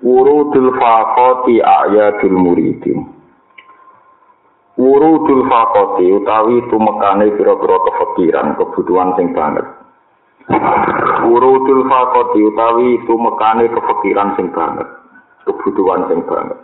[0.00, 3.04] Urudul fakoti ayatul muridin.
[4.80, 9.66] Urudul fakoti utawi tumekane pira-pira kefikiran, kebutuhan sing banget.
[11.28, 14.88] Urudul fakoti utawi tumekane kefikiran sing banget,
[15.44, 16.56] kebutuhan sing banget.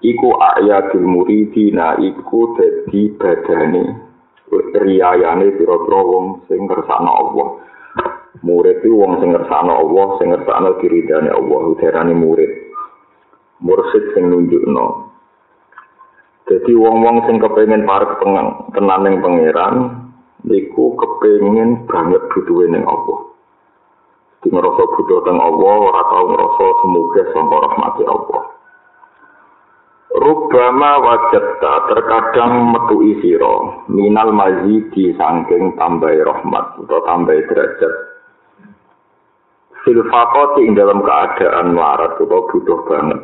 [0.00, 3.84] Iku ayatul muridina iku dadi badane
[4.72, 7.48] riyayane pira-pira wong sing ngersakno Allah.
[8.40, 12.72] Murid itu wong sing ngersakno Allah, sing ngersakno diridane Allah, udarane murid.
[13.60, 15.12] Mursid sing nunjukno.
[16.48, 19.74] Jadi wong-wong sing kepengin parek pengen tenan ning pangeran
[20.48, 23.36] niku kepengin banget butuhe ning Allah.
[24.42, 28.42] Di ngerasa butuh teng Allah, ora tau ngerasa semoga sangka rahmati Allah.
[30.12, 38.11] Rubama wajata terkadang metu isiro minal mazidi sangking tambahi rahmat atau tambahi derajat
[39.82, 43.20] filfakoti ing dalam keadaan melarat atau butuh banget.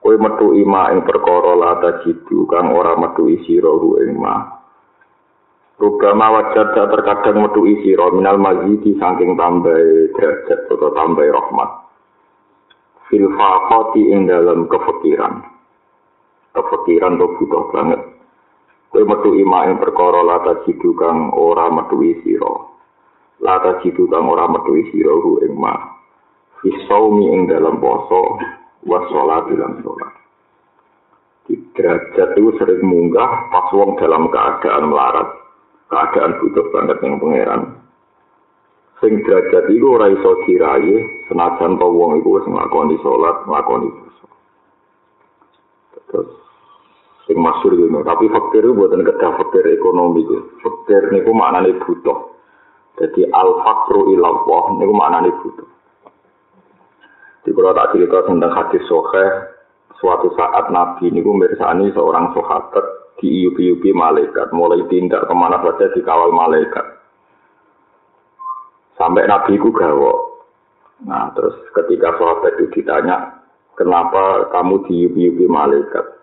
[0.00, 4.48] Kue metu ima ing perkara lata jidu kang ora metu isi rohu ing ma.
[5.76, 9.76] Rubama wajar terkadang metu isi roh minal mazidi saking tambah
[10.16, 11.70] derajat atau tambah rahmat.
[13.12, 15.44] Filfakoti ing dalam kefikiran.
[16.56, 18.00] Kefikiran tuh butuh banget.
[18.88, 22.69] Kue metu ima ing perkara lata jidu kang ora metu isi roh.
[23.40, 25.74] Lata jitu kang ora metu sirahu ing ma.
[26.60, 28.36] Fisaumi ing dalam poso
[28.84, 30.12] wa sholat dalam sholat.
[31.48, 35.28] Di derajat itu sering munggah pas wong dalam keadaan melarat.
[35.90, 37.62] Keadaan butuh banget yang pangeran.
[39.00, 44.26] Sing derajat itu ora iso diraye senajan to wong iku wis nglakoni salat nglakoni puasa
[46.10, 46.30] terus
[47.24, 50.36] sing masyhur tapi fakir itu buatan kedah fakir ekonomi itu.
[50.60, 52.30] Fakir niku maknane butuh
[53.00, 55.68] Jadi al-fakru ilallah, ini maknanya butuh.
[57.40, 59.26] Di kalau tak cerita tentang hadis sohe,
[59.96, 65.88] suatu saat Nabi ini mirsani seorang sahabat di iupi-iupi malaikat, mulai tindak ke mana saja
[65.96, 66.84] dikawal malaikat.
[69.00, 70.44] Sampai Nabi itu gawok.
[71.08, 73.40] Nah, terus ketika sahabat itu ditanya,
[73.80, 76.19] kenapa kamu diupi-iupi malaikat?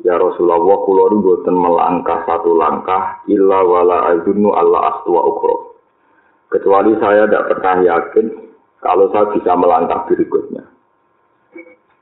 [0.00, 5.76] Ya Rasulullah kula boten melangkah satu langkah illa wala azunnu Allah astwa ukro.
[6.48, 8.26] Kecuali saya tidak pernah yakin
[8.80, 10.64] kalau saya bisa melangkah berikutnya.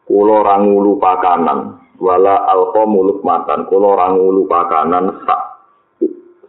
[0.07, 3.67] Kulo rangulu pakanan wala alqa muluk matan.
[3.67, 5.43] Kulo rangulu pakanan sak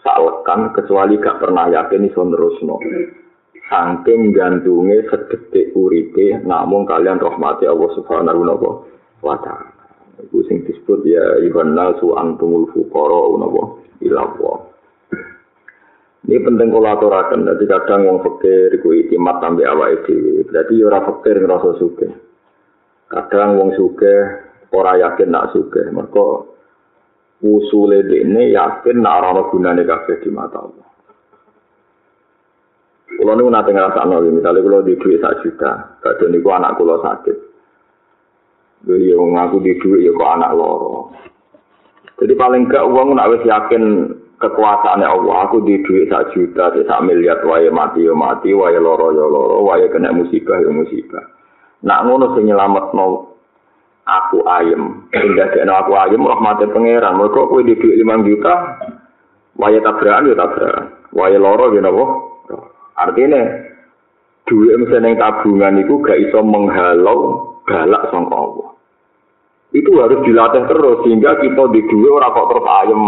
[0.05, 2.77] salekan kecuali gak pernah yakin iso nerusno.
[3.67, 8.41] Saking gantungnya sedetik uripe namun kalian rahmati Allah Subhanahu
[9.21, 9.78] wa taala.
[10.19, 14.67] Iku sing disebut ya Iwan nasu antumul fuqara unawa ilawa.
[16.29, 20.45] Ini penting kalau aturakan, jadi kadang wong fakir iku itimat sampai awal dhewe.
[20.45, 22.07] Berarti ora fakir ngerasa suke.
[23.09, 24.13] Kadang wong suke
[24.75, 25.79] ora yakin nak suke.
[25.89, 26.25] Mereka
[27.41, 30.87] usule ini yakin nak ora gunane kabeh di mata Allah.
[33.09, 37.48] Kulo niku nate ngrasakno misalnya kulo di duit sak juta, kadang niku anak kulo sakit.
[38.97, 41.13] Yang ngaku di duit ya kok anak loro.
[42.19, 45.35] Jadi paling gak uang nak wis yakin kekuasaannya Allah.
[45.47, 49.63] Aku di duit sak juta, sak miliar, wae mati ya mati, wae loro ya loro,
[49.63, 51.23] wae kena musibah ya musibah.
[51.83, 53.35] Nak ngono sing nyelamet no
[54.03, 55.07] aku ayem.
[55.15, 57.15] Sehingga dene aku ayem rahmate pangeran.
[57.15, 58.53] Mergo kowe di duit 5 juta,
[59.59, 60.85] wae tabrakan ya tabrakan.
[61.15, 62.05] Wae loro ya napa?
[62.99, 63.41] Artinya
[64.43, 68.68] duit misalnya tabungan itu gak iso menghalau galak sangka Allah.
[69.69, 73.01] Itu harus dilatih terus sehingga kita di dua orang kok terus ayam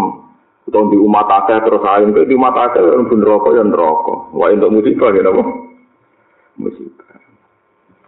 [0.69, 4.29] atau di umat akeh terus ayam ke di umat akeh yang pun rokok yang rokok.
[4.37, 5.43] Wah untuk musibah ya apa?
[6.61, 7.17] Musibah.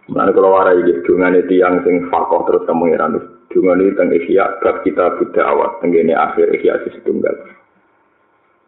[0.06, 3.18] Mana kalau warai gitu dengan itu yang sing fakoh terus kamu heran
[3.50, 7.34] dengan itu tentang ihya bab kita buddha awat tenggine akhir ihya tunggal.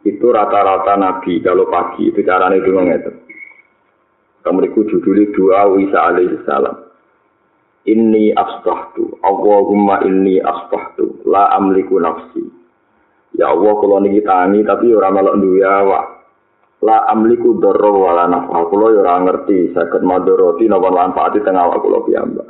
[0.02, 3.12] Itu rata-rata nabi kalau pagi itu caranya itu itu.
[4.42, 6.85] Kamu judulnya doa Isa alaihi salam
[7.86, 12.42] inni asbahtu Allahumma inni asbahtu la amliku nafsi
[13.38, 16.16] ya Allah kula niki tangi tapi ora melok duwe awak
[16.84, 18.68] La amliku dharra wala nafa.
[18.68, 22.48] Kula ya ora ngerti saged madharati napa manfaati teng awak kula piyambak.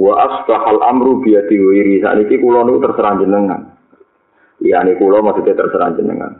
[0.00, 2.00] Wa asbahal amru bi yadi wiri.
[2.00, 3.76] Saniki kula niku terserah jenengan.
[4.64, 6.32] Liyane kula maksudnya terserah jenengan.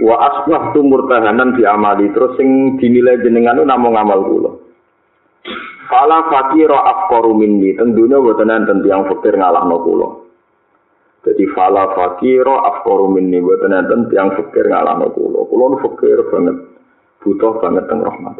[0.00, 4.52] Wa asbah tu murtahanan di amali terus sing dinilai jenengan itu namung amal kula.
[5.90, 10.08] Fala fakira afqaru minni tentunya boten enten tiyang fakir ngalahno kula.
[11.26, 15.50] Jadi fala fakira afqaru minni boten enten tiyang fakir ngalahno kula.
[15.50, 16.56] Kula nu fakir banget,
[17.18, 18.38] butuh banget teng rahmat.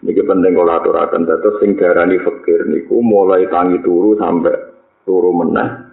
[0.00, 4.56] Niki penting kula aturaken dados sing darani fakir niku mulai tangi turu sampai
[5.04, 5.90] turu meneh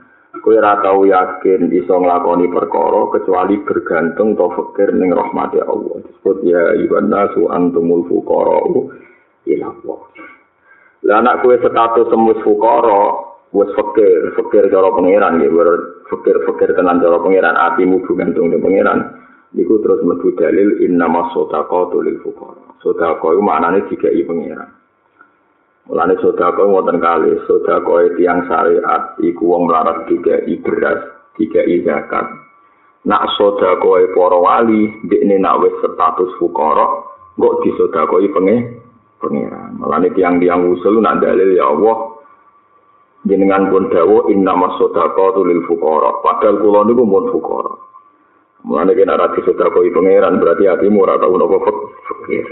[0.47, 5.99] ora tau yakin bisa nglakoni perkara kecuali bergantung to fakir ning rahmati Allah.
[6.07, 8.63] Disebut ya ibn nasu antumul fuqara
[9.55, 9.99] ila Allah.
[11.05, 13.01] Lah anak kowe status semus fuqara
[13.55, 15.49] wis fakir, fakir cara pangeran ya,
[16.09, 18.99] fakir fakir tenan cara pangeran atimu bergantung ning pangeran.
[19.55, 22.59] Niku terus mlebu dalil inna masodaqatu lil fuqara.
[22.83, 24.69] Sedekah iku maknane dikai pangeran.
[25.87, 30.99] Mulane sedekah wonten kali, sedekah tiang syariat iku wong melarat tiga beras,
[31.39, 32.27] tiga zakat.
[33.07, 37.07] Nak sedekah para wali, dekne nak wis status fukara,
[37.37, 38.57] kok disedekahi penge
[39.21, 39.77] pengiran.
[39.77, 42.17] Mulane tiang-tiang usul nak dalil ya Allah
[43.27, 46.21] jenengan pun dawuh inna masadaqatu lil fuqara.
[46.23, 47.73] Padahal kula niku mun fuqara.
[48.65, 51.57] Mulane kena ra disedekahi pengiran berarti atimu ora tau napa
[52.07, 52.47] fakir.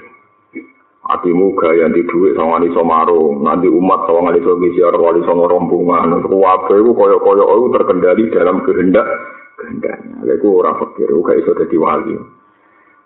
[1.06, 6.25] Atimu gaya di duit sama wali somaro, nanti umat sama wali somisiar, wali sama rombongan.
[6.25, 9.06] Kuwabe itu koyok-koyok itu terkendali dalam kehendak
[9.53, 10.25] kehendaknya.
[10.25, 12.15] Lalu orang fakir, itu gak bisa jadi wali.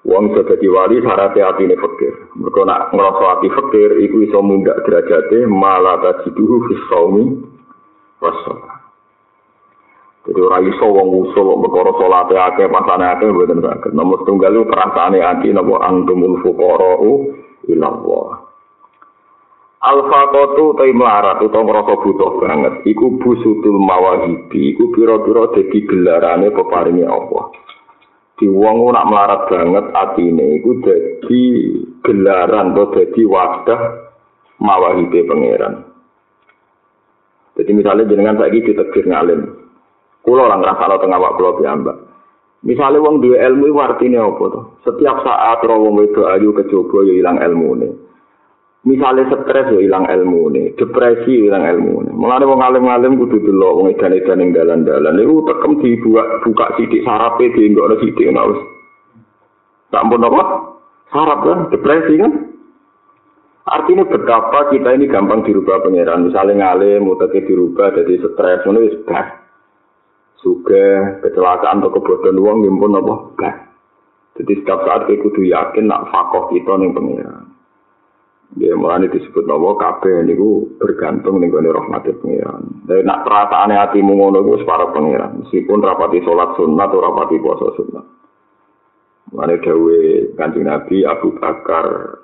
[0.10, 2.34] Wong iso dadi wali syaratnya atine fakir.
[2.34, 7.24] Mergo nak ngrasa ati fakir iku iso mundak derajate malah tajiduhu fis saumi
[8.18, 8.80] wassalam.
[10.26, 13.94] Jadi ora iso wong usul perkara salate akeh pasane akeh mboten saged.
[13.94, 17.12] Nomor tunggal itu perasaane ati napa antumul fuqara'u
[17.70, 18.50] ilallah.
[19.80, 27.06] Al-faqatu ta melarat utawa ngrasa butuh banget iku busutul mawahibi iku pira-pira dadi gelarane peparinge
[27.06, 27.69] Allah.
[28.40, 31.44] Di wong nak melarat banget atine iku dadi
[32.00, 33.82] gelaran atau dadi wadah
[34.64, 35.84] mawahibe pangeran.
[37.60, 39.60] Jadi misalnya jenengan saiki ditegir ngalim.
[40.24, 41.98] Kulo orang ngrasakno teng awak kula piyambak.
[42.64, 44.64] Misalnya wong duwe ilmu itu artinya apa tuh?
[44.88, 47.68] Setiap saat roh wong itu ayu kecoba ya hilang ilmu.
[48.88, 52.14] Misalnya stres ya hilang ilmu nih, depresi ya hilang ilmu nih.
[52.16, 57.52] Mulane wong alim-alim kudu delok wong edan-edan ning dalan-dalan niku tekem dibuka buka sithik sarape
[57.52, 58.62] dienggokno sithik ngono wis.
[59.92, 60.44] Tak pun apa?
[61.12, 62.32] Sarap kan, depresi kan?
[63.68, 66.30] Artinya betapa kita ini gampang dirubah pangeran.
[66.30, 68.96] Misalnya ngalim, mutaknya dirubah jadi stres, ngono wis
[70.40, 70.88] suge
[71.24, 73.56] kecelakaan atau kebodohan uang ngimpun apa enggak
[74.40, 77.49] jadi setiap saat kita kudu yakin nak fakoh kita nih pengiran
[78.58, 82.82] Ya mulai disebut bahwa kabeh niku bergantung ning gone rahmate pangeran.
[82.90, 87.78] Dan nak perasaane atimu ngono iku para pangeran, meskipun rapati salat sunat atau rapati puasa
[87.78, 88.06] sunat.
[89.30, 92.18] Mulane dawuhe Kanjeng Nabi Abu Bakar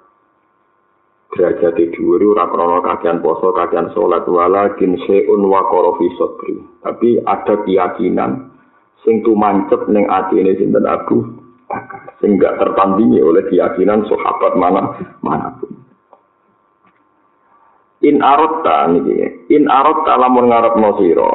[1.38, 4.26] derajat dhuwur ora krana kakean poso kakean salat.
[4.26, 6.58] Wala kin seun wa fi sadri.
[6.82, 8.50] Tapi ada keyakinan
[9.06, 11.22] sing tumancep ning atine sinten Abu
[11.70, 12.18] Bakar?
[12.18, 15.65] Sing gak tertandingi oleh keyakinan sahabat mana mana pun
[18.06, 21.32] in arotta niki in arotta lamun ngarepno sira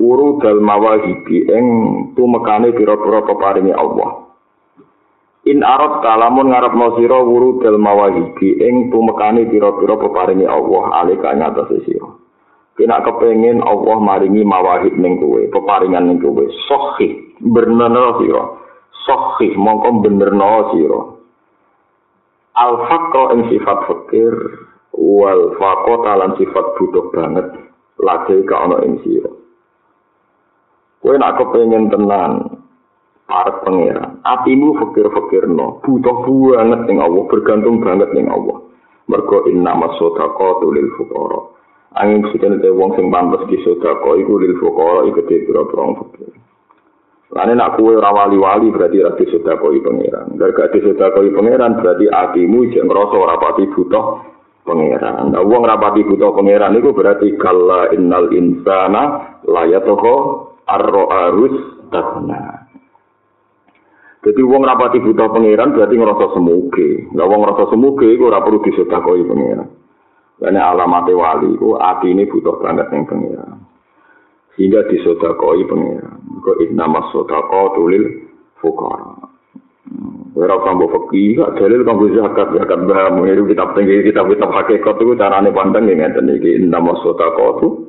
[0.00, 1.66] uru dal mawahibi ing
[2.16, 4.26] tumekane pira-pira peparinge Allah
[5.46, 11.30] In arad kalamun ngarep no sira wuru del mawahibi ing tumekani pira-pira peparingi Allah alika
[11.38, 12.18] ngatas sira.
[12.74, 16.42] Kena kepengin Allah maringi mawahib ning kowe, peparingan ning kowe.
[16.66, 18.42] Sohih, benerno sira.
[19.06, 21.00] Sohih mongko benerno sira.
[22.58, 24.34] Al faqra ing sifat fakir
[24.96, 27.46] wal faqata lan sifat butuh banget
[28.00, 29.32] lagi ka ana ing sira.
[31.04, 32.60] Kowe nak kepengin tenan
[33.28, 34.18] arep pangeran.
[34.24, 38.64] Atimu fakir-fakir no, butuh banget ning Allah, bergantung banget ning Allah.
[39.06, 41.40] Mergo inna masodaqatu lil fuqara.
[41.96, 46.34] Angin siten te wong sing pantes di sedekah iku lil fuqara iku te pira-pira fakir.
[47.36, 50.26] Lane nak kuwe ora wali-wali berarti ora disedekah pangeran.
[50.34, 54.35] Gara di disedekah pangeran berarti atimu jek ngrasa ora pati butuh
[54.66, 55.32] pangeran.
[55.32, 59.02] Nah, wong rapati butuh pangeran iku berarti kalla innal insana
[59.46, 60.14] layatuhu
[60.66, 61.56] arro'arus
[61.94, 62.66] takna.
[64.26, 67.14] Jadi wong rapati buta pangeran berarti ngerasa semuge.
[67.14, 69.70] Lah wong ngerasa semuge iku ora perlu disedekoi pangeran.
[70.36, 73.62] Karena alamat wali itu hati ini butuh banget yang pangeran.
[74.58, 76.18] Sehingga disedekoi pangeran.
[76.42, 77.14] Kok inna mas
[77.78, 78.04] tulil
[78.58, 79.30] fukara.
[80.36, 83.24] Ora kanggo fakih, gak dalil kanggo zakat, zakat bahamu.
[83.24, 86.60] Itu kitab tinggi, kitab-kitab hakikat itu carane pandang yang ngeten iki.
[86.60, 87.88] Nama sotakotu.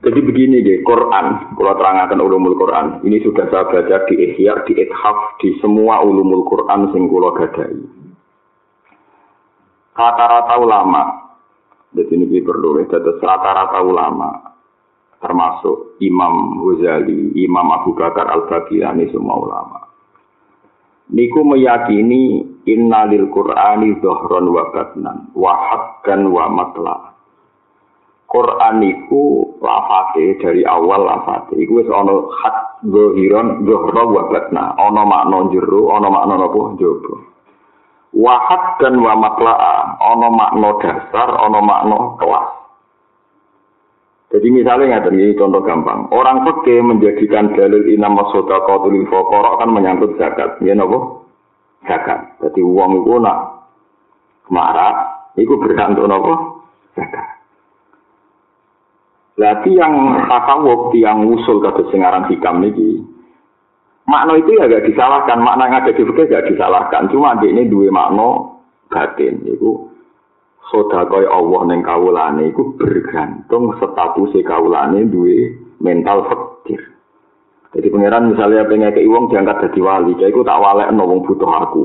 [0.00, 4.72] Jadi begini deh, Quran, kalau terangkan ulumul Quran, ini sudah saya baca di Ihya, di
[4.80, 7.74] Ithaf, di semua ulumul Quran sing kula gadai.
[9.92, 11.34] Rata-rata ulama,
[11.92, 14.30] jadi ini perlu ya, rata-rata ulama,
[15.18, 19.89] termasuk Imam Ghazali, Imam Abu Bakar Al-Baghdadi, semua ulama
[21.10, 26.96] niku meyakini innalil qur'ani dhahran wa batnan wa haqqan wa matla.
[28.30, 34.64] Quran niku lafate dari awal lafate iku wis ana hak zahiran dhahra wa batna.
[34.78, 37.14] Ana makna jero ana makna apa jaba
[38.14, 39.54] wa haqqan wa matla
[39.98, 42.59] ana makna dasar ana makna kelas
[44.30, 46.06] Jadi misalnya nggak ini contoh gampang.
[46.14, 50.54] Orang fakir menjadikan dalil inam masoda qatul faqara kan menyangkut zakat.
[50.62, 51.26] Ya nopo?
[51.82, 52.38] Zakat.
[52.38, 53.66] Jadi uang itu nak
[54.46, 56.62] marah, itu bergantung nopo?
[56.94, 57.42] Zakat.
[59.34, 59.98] Berarti yang
[60.30, 63.02] tasawuf, yang usul kata singaran hikam ini,
[64.06, 65.42] makna itu ya gak disalahkan.
[65.42, 67.10] Makna yang ada di fikih gak disalahkan.
[67.10, 68.46] Cuma ini dua makna
[68.94, 69.42] batin.
[69.42, 69.89] Itu
[70.70, 76.80] sedekah Allah ning kawulane iku bergantung status kawulane duwe mental fakir.
[77.70, 81.50] Jadi pangeran misalnya pengen ke wong diangkat jadi wali, saya iku tak walek wong butuh
[81.50, 81.82] aku.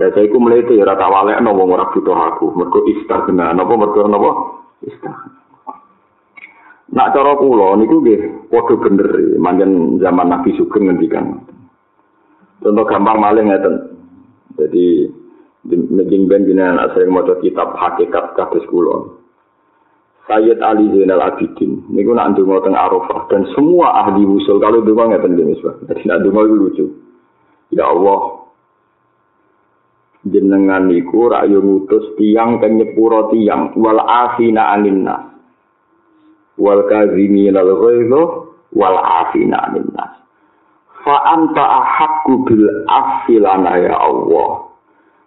[0.00, 2.56] Ya saya iku melete ora tak walek wong ora butuh aku.
[2.56, 4.30] Mergo istighna, napa mergo napa?
[4.80, 5.28] Istighna.
[6.94, 9.08] Nak cara kula niku nggih padha bener,
[9.40, 11.42] manjen zaman Nabi Sugeng ngendikan.
[12.62, 13.74] Contoh gampang maling ngeten.
[14.56, 15.10] Jadi
[15.64, 19.16] Mungkin ben jenengan sering maca kitab hakikat kados kula.
[20.24, 25.36] Sayyid Ali Zainal Abidin niku nak ndonga teng Arafah dan semua ahli usul kalau ngeten
[25.36, 25.84] iki Mas.
[25.84, 26.86] Dadi nak ndonga iku lucu.
[27.72, 28.48] Ya Allah,
[30.24, 35.32] jenengan niku rak yo ngutus tiyang kang nyepuro tiyang wal afina aninnas.
[36.56, 38.22] Wal kazimin al ghaidho
[38.72, 39.60] wal afina.
[41.04, 44.73] Fa anta ahqqu bil afilana ya Allah.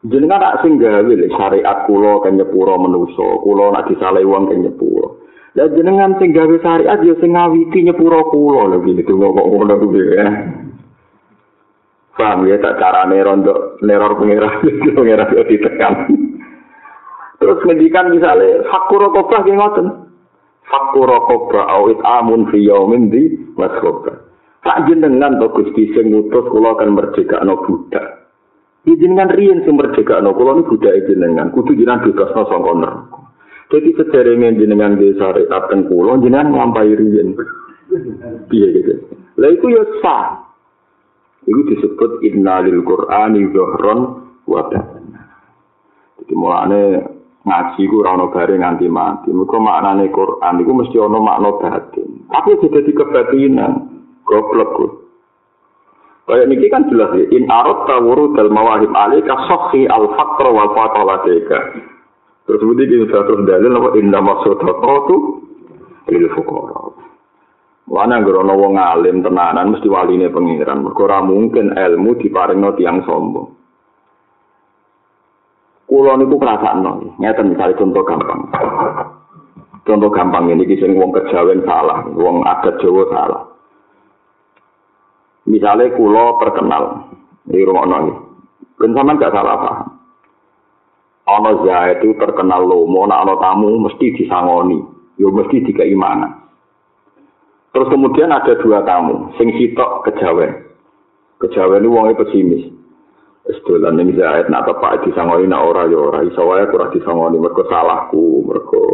[0.06, 5.26] Jenengan tak sing gawe syariat kula kan nyepuro menusa kula nak disale wong kan nyepuro.
[5.58, 10.02] Lah jenengan sing gawe syariat ya sing ngawiti nyepuro kula lho iki kok ngono kuwi
[10.14, 10.28] ya.
[12.18, 14.50] Paham ya tak carane rondo neror pengira
[14.98, 15.94] pengira yo ditekan.
[17.38, 19.88] Terus ngendikan misale fakuro kobra ki ngoten?
[20.66, 24.26] Fakuro kobra awit amun fi yaumin di masroba.
[24.66, 28.17] Tak jenengan to Gusti sing ngutus kula kan merdekakno budak
[28.96, 33.20] jenengan riyen sing merdekakno kula niku budake jenengan kudu jenengan bebasno saka neraka.
[33.68, 37.36] Jadi sederenge jenengan di syariat teng kula jenengan nglampahi riyen.
[38.48, 38.94] Piye gitu.
[39.36, 40.48] Lah iku ya sah.
[41.48, 44.00] Iku disebut innalil qur'ani dhahron
[44.48, 44.68] wa
[46.20, 46.84] Jadi mulane
[47.48, 49.32] ngaji ku ora ono bare nganti mati.
[49.32, 52.28] Muga maknane Quran iku mesti ono makna batin.
[52.28, 53.72] Tapi jadi kebatinan
[54.28, 55.07] goblok ku.
[56.28, 60.76] Kaya niki kan jelas ya, in arot tawuru dal mawahib alika sokhi al fakro wal
[60.76, 61.60] fatola deka.
[62.44, 65.18] Terus budi kita terus dalil apa indah maksud tu
[66.12, 66.92] lil fukara.
[67.88, 70.84] Wana grono wong alim tenanan mesti waline pengiran.
[70.84, 73.48] Mergo mungkin ilmu diparingno tiang sombong.
[75.88, 78.42] Kulo niku krasakno, ngeten misalnya contoh gampang.
[79.88, 83.57] Contoh gampang ini kisah wong kejawen salah, wong adat Jawa salah.
[85.48, 87.08] Misalnya kulo terkenal
[87.48, 88.14] di rumah noni,
[88.76, 89.90] kan sama gak salah paham.
[91.28, 94.80] Ono Zaid itu terkenal lomo, nak ono tamu mesti disangoni,
[95.20, 96.48] yo mesti dikeimanan.
[97.72, 100.68] Terus kemudian ada dua tamu, sing sitok kejawen.
[101.40, 102.64] Kejawen itu wongnya pesimis.
[103.48, 107.64] Sedolan ini Zaid nak tepak disangoni nak ora yo ora, iso wae kurang disangoni mergo
[107.72, 108.88] salahku, mergo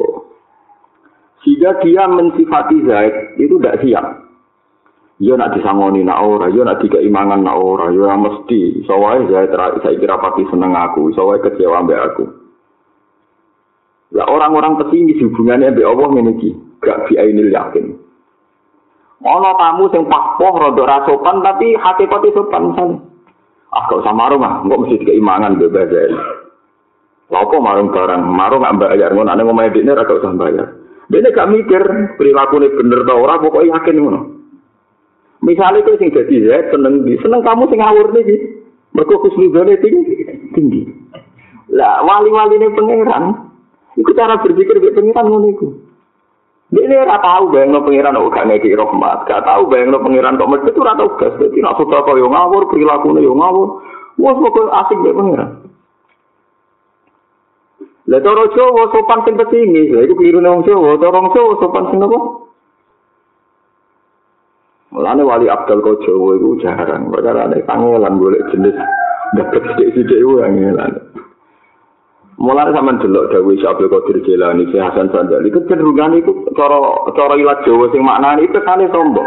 [1.43, 4.05] sehingga dia mensifati Zaid itu tidak siap.
[5.22, 8.82] Yo nak disangoni nak ora, yo nak tiga imangan nak ora, yo mesti.
[8.89, 12.25] Soalnya saya ter saya kira pasti seneng aku, soalnya kecewa ambek aku.
[14.17, 17.93] Lah orang-orang pesimis hubungannya ambek Allah meniki, gak ainil yakin.
[19.24, 22.98] Ono tamu sing pakpoh rodok rasopan tapi hakikate sopan misalnya.
[23.70, 26.10] Ah gak usah marung ah, kok mesti tiga imangan bebas ya.
[27.29, 30.74] Lapo marung barang, marung gak bayar, ngono ane ngomong ediknya gak usah bayar.
[31.08, 31.82] Dia gak mikir
[32.17, 34.33] perilaku ini bener tau ora, pokoknya yakin ngono.
[35.43, 38.39] Misalnya itu sing jadi ya seneng di seneng kamu sing ngawur nih
[38.93, 40.13] Mereka khusnudone tinggi
[40.53, 40.81] tinggi.
[41.73, 43.51] Lah wali-wali ini pangeran.
[43.97, 45.67] Itu cara berpikir dari pangeran ngono iku.
[46.73, 50.69] Ini ora tahu bayangno pangeran kok gak ngeki rahmat, gak tahu bayangno pangeran kok mesti
[50.77, 51.33] ora tau gas.
[51.41, 53.81] Dadi nek sudah kaya ngawur, prilakune yo ngawur.
[54.21, 55.50] Wes kok asik mbek pangeran.
[58.03, 62.00] Lah cara Jawa sopan sing pesimis, lha iku kliru nang Jawa, cara Jawa sopan sing
[62.03, 62.19] apa?
[64.93, 68.77] Mulane wali Abdul Jawa iku jarang, perkara nek pangelan golek jenis
[69.33, 70.93] dapet sithik-sithik iku angelan.
[72.38, 76.77] Mulai sama delok Dawi Syabdul Qadir Jilani, si Hasan Sandali, kecenderungan itu cara
[77.09, 79.25] cara ilat Jawa sing maknane itu kane sombong.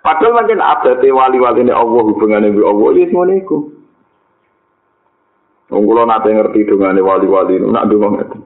[0.00, 3.56] Padahal mungkin ada wali-wali ini Allah hubungannya dengan Allah, ya semua itu.
[5.70, 8.40] Wong kula nate ngerti dongane wali-wali nak donga ngeten.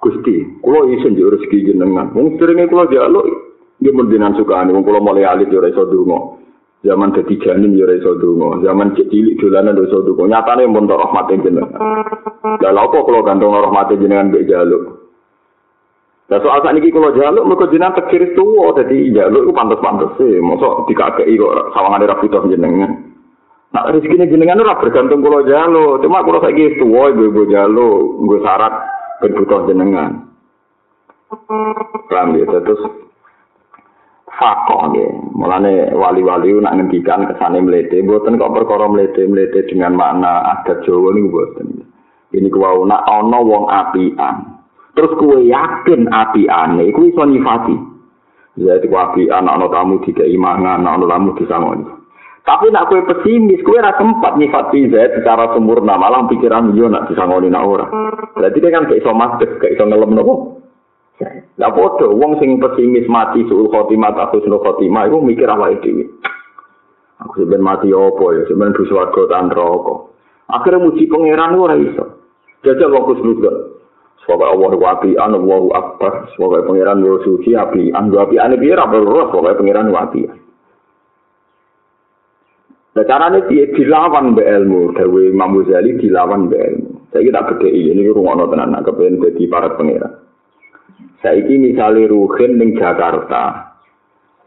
[0.00, 2.10] Gusti, kula isin yo rezeki jenengan.
[2.16, 3.49] Wong seringe kula njaluk
[3.80, 6.40] yo mendinan sukane wong kula mulai alit yo ora iso donga.
[6.80, 10.24] Zaman dadi janin ya iso donga, zaman cilik dolanan ya iso donga.
[10.28, 11.76] Nyatane mun tok rahmate jenengan.
[12.60, 15.00] Lah lha apa kula gantung rahmate jenengan mbek jaluk?
[16.32, 20.40] Lah soal sak niki kula jaluk mergo jenengan tekir tuwa dadi jaluk ku pantes-pantes e.
[20.40, 23.12] Mosok dikakeki kok sawangane ra butuh jenengan.
[23.70, 28.74] Nah rezeki jenengan ora bergantung kula jaluk, cuma kula saiki tuwa ibu-ibu jaluk, nggo syarat
[29.20, 30.32] ben butuh jenengan.
[32.10, 32.82] Paham ya, terus
[34.40, 35.08] fakon ya.
[35.36, 41.28] Mulane wali-wali nak ngendikan kesane mlete, mboten kok perkara mlete-mlete dengan makna adat Jawa niku
[41.28, 41.68] mboten.
[42.32, 44.36] Ini kuwi nak ana wong apian.
[44.96, 47.76] Terus kuwe yakin apiane iku iso nyifati.
[48.56, 52.00] Ya iku apian ana tamu dikai mangan, ana tamu disangoni.
[52.40, 57.06] Tapi nak kue pesimis, kue rasa sempat nyifati Z secara sempurna, malah pikiran yo nak
[57.12, 57.86] disangoni nak ora.
[58.32, 60.59] Berarti kan kayak iso madek, kayak iso ngelem nopo.
[61.60, 66.08] Lah padha wong sing pesimis mati suul khotimah ta husnul khotimah iku mikir awake dhewe.
[67.20, 69.98] Aku sebenarnya mati apa ya, sebenarnya di suarga dan rokok.
[70.48, 72.04] Akhirnya muji pangeran ora iso.
[72.64, 73.56] Jajal wong kusnudon.
[74.24, 76.32] Semoga Allah wapi an Allahu akbar.
[76.32, 80.32] Semoga pangeran wo suci api an api ane biar apa roh semoga pangeran wapi.
[82.96, 86.88] Nah caranya dia dilawan be ilmu, Dewi Imam Ghazali dilawan be ilmu.
[87.12, 90.29] Saya kita beda ini rumah tenan, kepengen jadi para pangeran.
[91.20, 93.76] Saiki misalnya Ruhin ning Jakarta,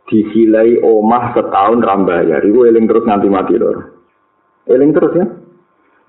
[0.10, 3.94] disilai omah setahun rambayar, itu eling terus nanti mati lor.
[4.66, 5.26] Eling terus ya.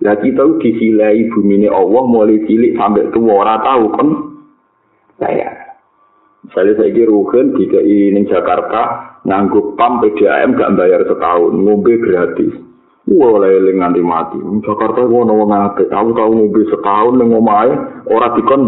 [0.09, 4.09] Lah kita disilai bumi ini Allah mulai cilik sampai tua orang tahu kan
[5.21, 5.49] saya.
[6.49, 7.65] Misalnya saya kira Ruhin di
[8.17, 8.83] ning Jakarta
[9.29, 12.57] nganggup pam PDAM gak bayar setahun, ngombe gratis.
[13.05, 14.41] Wah, eling nganti mati.
[14.65, 17.73] Jakarta gua nawa ngake, aku tahu ngombe setahun neng omahe
[18.09, 18.65] ora dikon.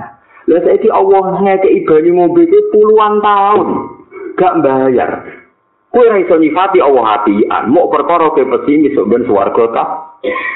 [0.00, 0.15] Ya.
[0.46, 3.68] Lah saiki Allah ngekeki banyu mobil iki puluhan tahun
[4.38, 5.10] gak bayar.
[5.90, 9.84] Kowe ora iso nyifati Allah apian, mau perkara ke pesimis sok ben swarga ta.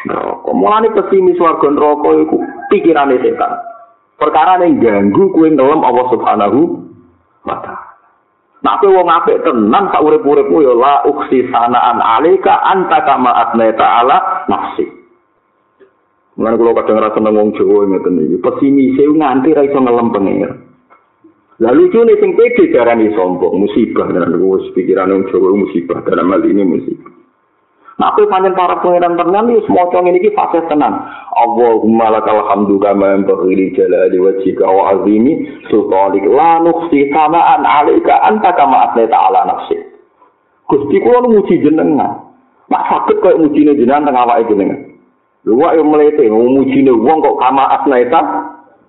[0.06, 0.50] Neraka.
[0.52, 2.36] Mulane pesimis swarga neraka iku
[2.70, 3.56] pikirane setan.
[4.20, 6.60] Perkara ning ganggu kowe ngelem Allah Subhanahu
[7.48, 7.90] wa taala.
[8.60, 14.44] Nah, wong apik tenan sak urip-uripmu ya la uksi sanaan alika anta kama atneta ala
[14.52, 14.99] nafsi.
[16.40, 18.36] Mulane kula kadang ngrasa seneng wong Jawa ngeten iki.
[18.40, 20.50] Pesimis e nganti ra iso ngelem pengir.
[21.60, 26.32] Lalu lucu nih sing pede darani sombong, musibah dengan wis pikiran wong Jawa musibah dalam
[26.32, 27.12] hal ini musibah.
[28.00, 31.04] Nah, aku panjang para pangeran tenan iki semoco ngene iki fase tenan.
[31.36, 38.24] Allahumma lakal hamdu kama yanbaghi li jalali wajhika wa azimi sultanik la nukhsi samaan alaika
[38.24, 39.76] anta kama atlaita ala nafsi.
[40.72, 42.32] Gusti kula muji jenengan.
[42.72, 44.89] Mak sakit koyo mujine jenengan teng awake jenengan.
[45.48, 48.20] Luwa yang melete, memujine wong kok kama asnaita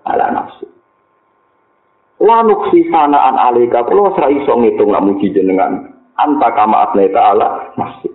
[0.04, 0.68] ala nafsu.
[2.20, 5.96] Lanuk sanaan alika, kalau serai iso ngitung lah muji jenengan.
[6.20, 8.12] Anta kama asnaita ala nafsu.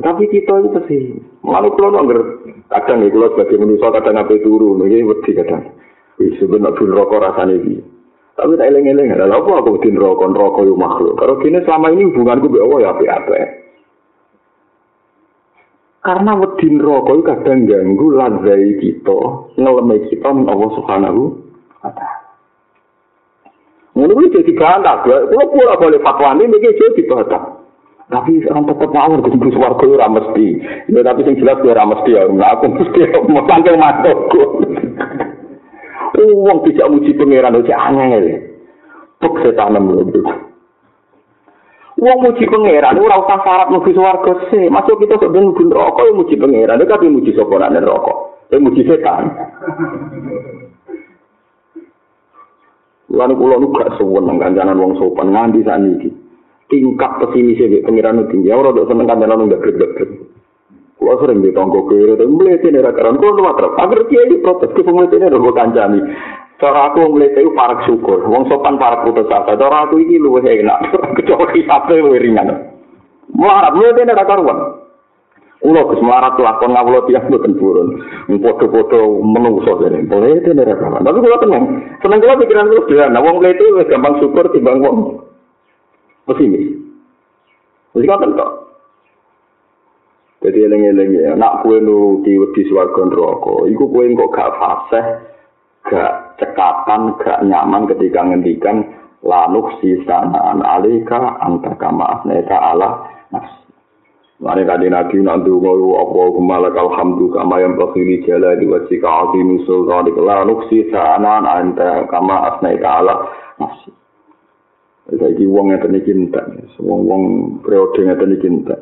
[0.00, 1.02] Tapi kita itu sih,
[1.44, 2.24] malu kalau nggak
[2.72, 5.76] kadang nih kalau sebagai manusia kadang apa turun, ini wedi kadang.
[6.40, 7.84] Sebenarnya pun rokok rasanya ini.
[8.32, 11.20] Tapi tak eleng-eleng, ada apa aku bikin rokok, rokok yang makhluk.
[11.20, 13.59] Kalau kini selama ini hubunganku Allah ya apa-apa.
[16.00, 19.20] Karena wedin rokok kadang ganggu lazai kita,
[19.60, 21.22] ngelemai kita Allah Subhanahu
[21.84, 22.20] wa taala.
[23.90, 27.60] Ngono jadi bantah, kalau pula boleh fatwa ini mikir jadi bantah.
[28.10, 30.46] Tapi orang tetap mau kudu swarga ora mesti.
[30.90, 32.26] Ya tapi sing jelas ora mesti ya.
[32.26, 34.42] Nah, aku mesti mau panggil matokku.
[36.18, 38.26] Uang tidak muji pangeran itu angel.
[39.22, 40.49] Pek setan lho.
[42.00, 44.72] Wong muji pangeran ora usah syarat mlebu swarga sih.
[44.72, 46.80] Masuk kita sok ben mlebu neraka yo muji pangeran.
[46.80, 48.14] Nek tapi muji sapa nang neraka?
[48.48, 49.28] Eh muji setan.
[53.12, 56.08] Lalu kulo nu gak seneng kancanan wong sopan nganti saat ini.
[56.72, 58.48] Tingkat pesimis e pangeran tinggi.
[58.48, 60.04] Ora dok seneng kancanan nggak gede-gede.
[60.96, 63.76] Kulo sering ditonggo kiri, tapi mulai sini rakaran kulo matre.
[63.76, 66.00] Agar kiai protes ke ini rego kancani.
[66.60, 68.20] Cara aku mlete iku parek syukur.
[68.28, 69.56] Wong sopan parek putus asa.
[69.56, 70.92] Cara aku iki luwih enak.
[71.16, 72.52] Kecuali sampe luwih ringan.
[73.32, 74.76] Melarat mlete nek karuan.
[75.64, 77.88] Ulo Gus melarat lakon ngawula tiyang mboten purun.
[78.28, 80.04] Padha-padha menungso jane.
[80.04, 81.00] Mlete nek karuan.
[81.00, 81.64] Tapi kula tenang.
[82.04, 83.24] Seneng kula pikiran kula sederhana.
[83.24, 84.96] Wong mlete wis gampang syukur timbang wong
[86.28, 86.76] pesimis.
[87.96, 88.50] Wis ngoten kok.
[90.40, 95.06] Jadi eling-eling ya, nak kue nuruti wedi swarga neraka, iku kue kok gak fasih
[95.84, 98.88] gak cekatan, gak nyaman ketika ngendikan
[99.20, 103.60] lanuk sisanaan alika anta kama asneta ala nafsi.
[104.40, 109.60] Mane kadi nabi nak ndonga apa kemalak alhamdu kama yang bakhili jala di wajika azim
[109.68, 113.14] sultan di lanuk sisanaan anta kama asneta ala
[113.60, 113.92] nafsi.
[115.10, 116.38] Jadi wong yang tadi cinta,
[116.78, 117.22] wong wong
[117.66, 118.78] periode yang tadi cinta.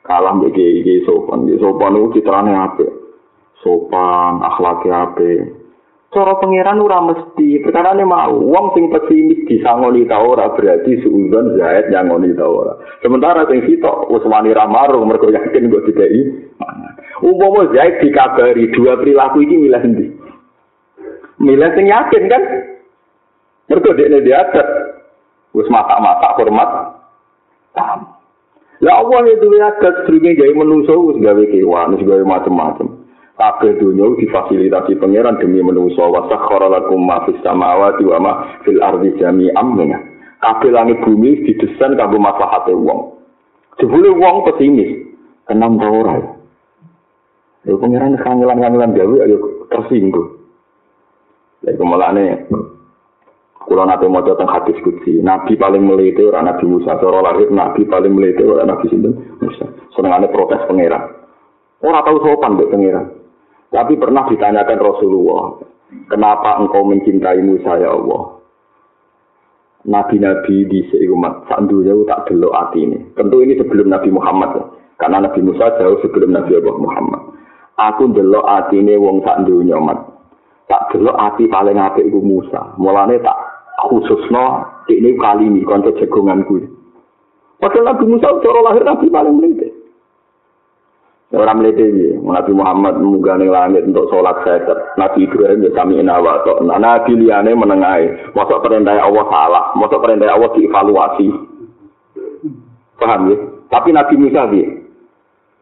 [0.00, 2.88] Kalah iki sopan, sopan itu citrane apik.
[3.60, 5.59] Sopan, akhlaknya apik,
[6.10, 7.62] cara pangeran ora mesti.
[7.62, 12.74] Perkara ini mau wong sing pesimis disangoni ta ora berarti suudon zaid nyangoni ta ora.
[13.00, 16.50] Sementara sing sitok wis wani ra marung mergo yakin kok dikei
[17.22, 20.06] umpama zaid dikabari dua perilaku iki milih ndi
[21.38, 22.42] milih sing yakin kan?
[23.70, 24.68] Mergo dekne diadat
[25.54, 26.70] wis masak-masak hormat
[28.80, 32.89] lah Allah itu adat sering gawe menungso gawe kewan wis gawe macam-macam
[33.40, 36.04] kabeh dunya difasilitasi pangeran demi menungso.
[36.04, 38.32] Wa sakhara lakum ma fis samawati wa ma
[38.68, 39.66] fil ardi jami'an.
[39.72, 39.96] Min
[40.44, 43.16] kabeh langit bumi didesain kanggo maslahate wong.
[43.80, 44.92] Jebule wong pesimis
[45.48, 46.16] kenam ta ora?
[47.64, 49.36] Ya pangeran kangelan-kangelan gawe ayo
[49.72, 50.36] tersinggung.
[51.64, 52.44] Lha kemalane
[53.64, 57.88] kula nate maca teng hadis kutsi nabi paling melete ora nabi Musa cara lahir nabi
[57.88, 59.16] paling melete ora nabi sinten?
[59.40, 59.64] Musa.
[59.96, 61.16] Senengane protes pangeran.
[61.80, 63.19] Ora tau sopan mbek pangeran
[63.70, 65.62] Tapi pernah ditanyakan Rasulullah,
[66.10, 68.42] kenapa engkau mencintai Musa ya Allah?
[69.86, 72.98] Nabi-nabi di seumat sandunya tak delok hati ini.
[73.16, 74.64] Tentu ini sebelum Nabi Muhammad ya.
[75.00, 77.22] Karena Nabi Musa jauh sebelum Nabi Allah Muhammad.
[77.80, 79.96] Aku delok hati ini wong sandunya umat.
[80.68, 82.76] Tak delok hati paling apik iku Musa.
[82.76, 83.38] Mulane tak
[83.88, 86.60] khususno ini kali ini konco jagonganku.
[87.56, 89.79] Padahal Nabi Musa cara lahir Nabi paling melihat.
[91.30, 94.74] Orang ini, Nabi Muhammad menggani langit untuk sholat seket.
[94.98, 96.42] Nabi Ibrahim ya kami inawa.
[96.66, 98.34] Nah, Nabi liane menengai.
[98.34, 99.64] Masuk perintah Allah salah.
[99.78, 101.30] Masuk perintah Allah dievaluasi.
[102.98, 103.36] Paham ya?
[103.70, 104.74] Tapi Nabi Musa dia.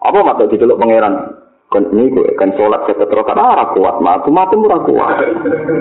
[0.01, 1.37] Apa mata diceluk pangeran?
[1.69, 3.37] Kan ini gue kan sholat seket rokat.
[3.37, 4.25] Ah, kuat mah.
[4.25, 5.17] Umat itu kuat.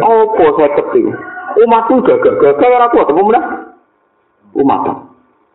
[0.03, 1.15] Apa seket itu?
[1.63, 3.07] Umat itu gagah-gagah ora kuat.
[3.07, 3.41] Apa mana?
[4.51, 4.83] Umat.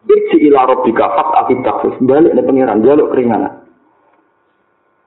[0.09, 2.01] Irji ila rabbika fat akidah.
[2.01, 2.81] Balik nih pangeran.
[2.81, 3.62] Jaluk keringanan.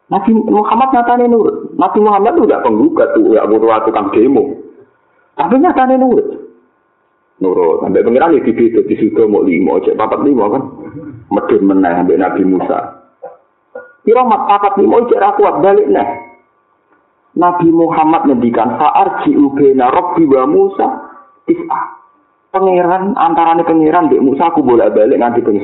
[0.06, 1.74] Nabi Muhammad nyatanya nurut.
[1.82, 4.54] Nabi Muhammad itu tidak penggugat tuh, ya butuh tukang demo.
[5.34, 6.28] Tapi nyatanya nurut.
[7.42, 7.82] Nurut.
[7.82, 10.64] Sampai pengiran di itu di situ mau lima, cek papat lima kan.
[11.34, 12.80] Medun menang sampai Nabi Musa.
[14.06, 16.10] Kira mat papat lima, cek rakuat balik nih.
[17.36, 20.88] Nabi Muhammad ngendikan saat jiubena Robbi wa Musa
[21.50, 21.82] tis'a.
[22.54, 25.60] Pangeran antarane pangeran di Musa aku boleh balik nanti ping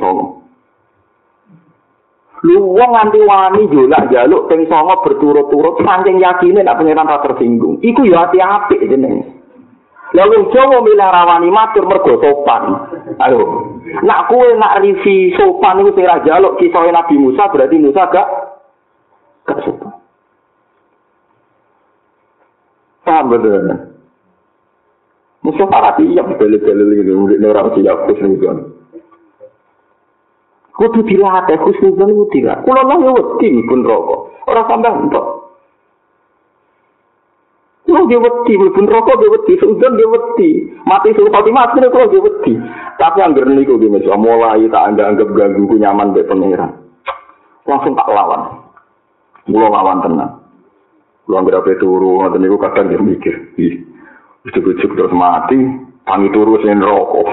[2.42, 7.78] Lu wong nganti wani jolak jaluk ping songo berturut-turut saking yakine nek pangeran ra tersinggung.
[7.78, 9.22] Iku ya ati apik jenenge.
[10.12, 12.62] Lalu Jawa milih rawani matur mergo sopan.
[13.22, 13.70] Ayo.
[14.02, 18.28] Nak kue nak rivi sopan itu sing jaluk kisah Nabi Musa berarti Musa gak
[19.46, 19.94] gak sopan.
[23.06, 23.70] Paham betul.
[25.42, 28.38] Musa para tiap beli-beli ini, murid orang siap khusus
[30.72, 32.64] Kudu dilatih khusnudon kudu dilatih.
[32.64, 34.48] Kulo lah wedi pun rokok.
[34.48, 35.26] Ora sampai entok.
[37.84, 39.52] Kulo dia wedi pun rokok dia wedi.
[39.60, 40.50] Seudon dia wedi.
[40.88, 42.52] Mati suruh pati mati nih kulo dia wedi.
[42.96, 46.72] Tapi anggar niku dia bisa mulai tak anggap ganggu ku nyaman be pangeran.
[47.68, 48.64] Langsung tak lawan.
[49.44, 50.40] Kulo lawan tenang.
[51.28, 52.24] Kulo anggar apa turu.
[52.24, 53.36] Nanti niku kadang dia mikir.
[54.48, 55.60] Ujuk-ujuk terus mati.
[56.08, 57.28] Tangi turu sini rokok.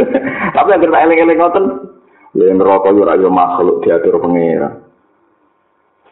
[0.56, 1.64] Tapi anggar tak eleng-eleng ngoten.
[2.38, 4.86] Ya neraka yo ora yo makhluk diatur pangeran.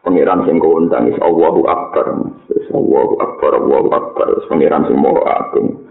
[0.03, 2.19] Pangeran sing kondang is Allahu Akbar.
[2.51, 4.27] Is Allahu Akbar, Allahu Akbar.
[4.51, 5.87] Pangeran sing mau agung.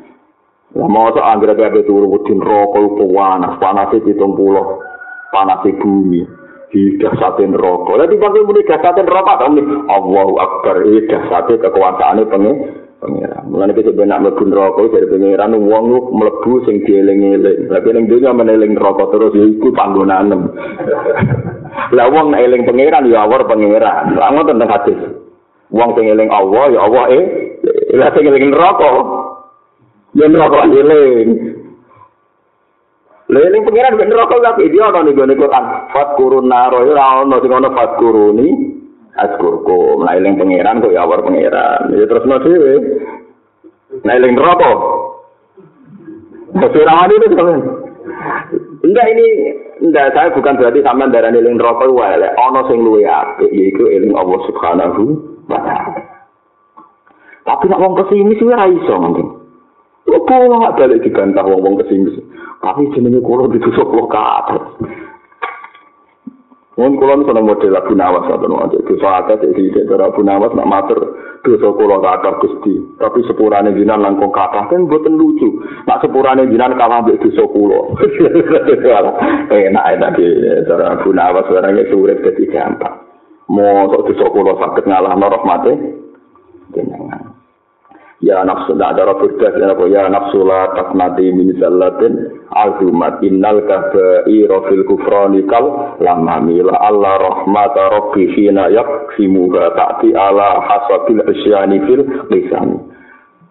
[0.76, 4.84] Lah mau sak anggere kabeh turu neraka ku panas, panas pitung puluh,
[5.32, 6.28] panas bumi.
[6.68, 7.96] Di dasatin neraka.
[7.96, 9.56] Lah dipanggil muni dasatin neraka to
[9.88, 10.84] Allahu Akbar.
[10.84, 12.85] Iki dasate kekuasaane pangeran.
[13.00, 13.44] Pangeran.
[13.50, 17.70] Mulane kita benak mlebu neraka dari pangeran wong lu mlebu sing dieling-eling.
[17.70, 20.42] Tapi ning dunya meneling neraka terus ya iku panggonanem.
[21.96, 24.16] Lah wong nek eling pangeran ya awor pangeran.
[24.16, 25.00] Lah ngoten tentang hadis.
[25.74, 27.26] Wong sing eling Allah ya Allah eh
[27.98, 28.92] lah sing eling neraka
[30.16, 31.30] Ya neraka eling.
[33.26, 35.66] Leling pengiran ben neraka gak dia ana ning gone Quran.
[35.90, 38.75] Fat kurun naro ora ana sing ana fat kuruni.
[39.16, 41.88] Askurku, nah eling pengiran kok ya awar pengiran.
[41.96, 42.76] Ya terus no dhewe.
[44.04, 44.72] Nah eling neraka.
[46.52, 47.60] Masih rawan itu kan.
[48.84, 49.28] Enggak ini
[49.88, 52.28] enggak saya bukan berarti sampean darah eling neraka wae.
[52.28, 55.04] Ana sing luwe apik yaiku eling Allah Subhanahu
[55.48, 56.16] wa taala.
[57.46, 59.28] Tapi nak wong pesimis kuwi ora iso mungkin.
[60.06, 62.18] Kok pola gak balik dibantah wong-wong pesimis.
[62.62, 64.64] Tapi jenenge kula ditusuk ke atas.
[66.76, 68.68] Wong kula niku model lagu nawas atau ngono.
[68.84, 71.00] Dosa akeh iki iki cara lagu nawas nak matur
[71.40, 72.76] dosa kula kathah Gusti.
[73.00, 75.56] Tapi sepurane jinan langkung kathah kan mboten lucu.
[75.88, 77.80] Nak sepurane jinan kalah mbek dosa kula.
[79.56, 80.28] Enak enak iki
[80.68, 82.96] cara lagu nawas barang urip dadi gampang.
[83.48, 85.72] Mosok dosa kula saged ngalahno rahmate
[86.76, 87.25] jenengan.
[88.24, 94.48] Ya nafsu tak ada rabuddah ya, ya nafsu la taknati min zallatin azumat innal kabai
[94.48, 102.02] rofil kufrani kal lamami la Allah rahmata rabbi fina yaksimuha ta'ti ala hasabil isyani fil
[102.32, 102.96] lisani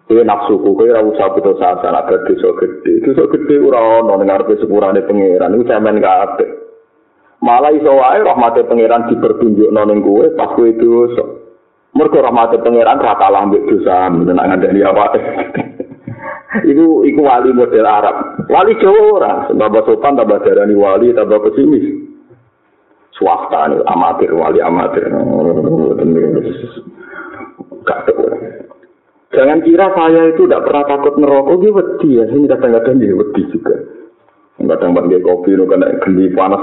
[0.05, 3.01] Kowe nafsu ku kowe ora usah putus asa nek dosa gedhe.
[3.09, 5.57] Dosa gedhe ora ana ning ngarepe sepurane pangeran.
[5.57, 6.49] Iku cemen kabeh.
[7.41, 11.44] Malah iso wae rahmate pangeran dipertunjukno ning kowe pas kowe dosa.
[11.95, 15.05] Mergo rahmate pangeran ra kalah mbek dosa menak ngandani apa.
[16.71, 18.15] iku iku wali model Arab.
[18.51, 22.03] Wali Jawa ora, tambah sopan tambah darani wali tambah pesimis.
[23.15, 25.07] Swasta nih, amatir wali amatir.
[29.31, 32.23] Jangan kira saya itu tidak pernah takut neraka, dia wedi ya.
[32.27, 33.75] Ini kadang-kadang dia wedi juga.
[34.59, 36.59] Kadang kadang kopi, kena geni panas.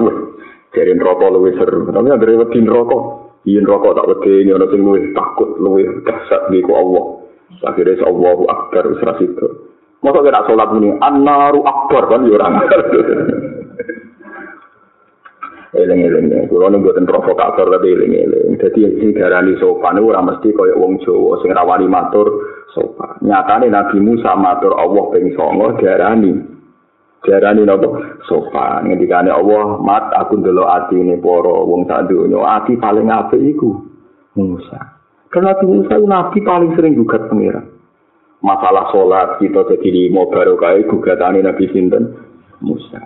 [0.77, 1.89] Jadi neraka lebih seru.
[1.89, 3.22] Tapi ada wedi neraka.
[3.49, 7.05] Yen rokok tak wedi ini ana sing luwih takut luwih dahsyat niku Allah.
[7.63, 12.35] Akhirnya sa Allahu akbar wis ra situ mosok ora salat muni annaru akbar kan yo
[12.37, 12.49] ora.
[15.73, 18.61] Eleng-eleng, kulo nih buatin provokator tapi eleng-eleng.
[18.61, 22.29] Jadi sing darani sopan ora mesti kaya wong Jawa sing rawani matur
[22.77, 23.17] sopan.
[23.25, 26.52] Nyatane Nabi Musa matur Allah ping 9 darani
[27.23, 33.07] Jarani nopo sopan ngendikane Allah mat aku ndelok atine para wong sak donya ati paling
[33.15, 33.79] apik iku
[34.35, 34.99] Musa.
[35.31, 37.63] Karena Nabi Musa nabi paling sering gugat pengira.
[38.43, 42.11] Masalah sholat kita jadi lima barokah gugatane Nabi sinten
[42.59, 42.99] Musa.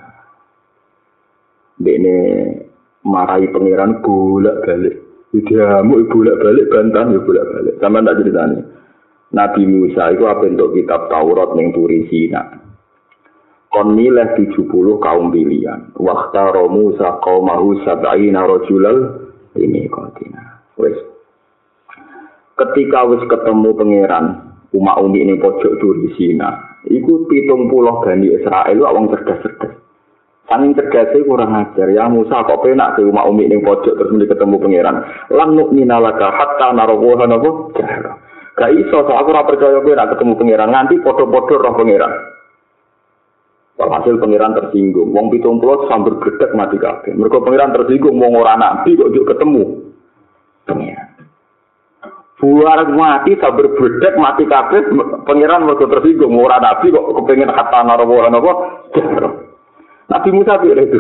[1.77, 2.17] Dene
[3.05, 4.97] marahi pangeran bolak balik.
[5.37, 7.75] Dia mau bolak balik bantan ya bolak balik.
[7.85, 8.65] Sama tak ceritanya.
[9.37, 12.66] Nabi Musa itu apa untuk kitab Taurat yang turi Sina.
[13.77, 14.73] Kon milih 70
[15.05, 15.93] kaum pilihan.
[16.01, 20.65] Waktu Musa qaumahu sab'ina rajulal ini kontina.
[20.81, 20.97] Wes.
[22.57, 28.81] Ketika wis ketemu pangeran umat umi ini pojok duri Sina, iku pitung puluh Bani Israel
[28.81, 29.77] wong cerdas-cerdas.
[30.49, 34.33] Saking cerdasnya kurang ajar ya Musa kok penak ke umat umi ini pojok terus mulai
[34.33, 34.97] ketemu pangeran.
[35.37, 37.77] Lan nukmina hatta narowoha nopo
[38.57, 42.36] Gak iso, so aku ora percaya nak ketemu pangeran nganti podo-podo roh pangeran.
[43.77, 45.13] Walhasil pangeran tersinggung.
[45.13, 47.13] Wong pitung pulau sambil gedek mati kabeh.
[47.13, 48.17] Mereka pangeran tersinggung.
[48.17, 49.63] Wong orang nabi kok juga ketemu.
[52.37, 54.81] Buar mati sambil gedek mati kabeh.
[55.29, 56.33] Pangeran mereka tersinggung.
[56.41, 58.53] Orang nabi kok kepengen kata narawa apa?
[60.09, 60.99] Nabi Musa bilang itu.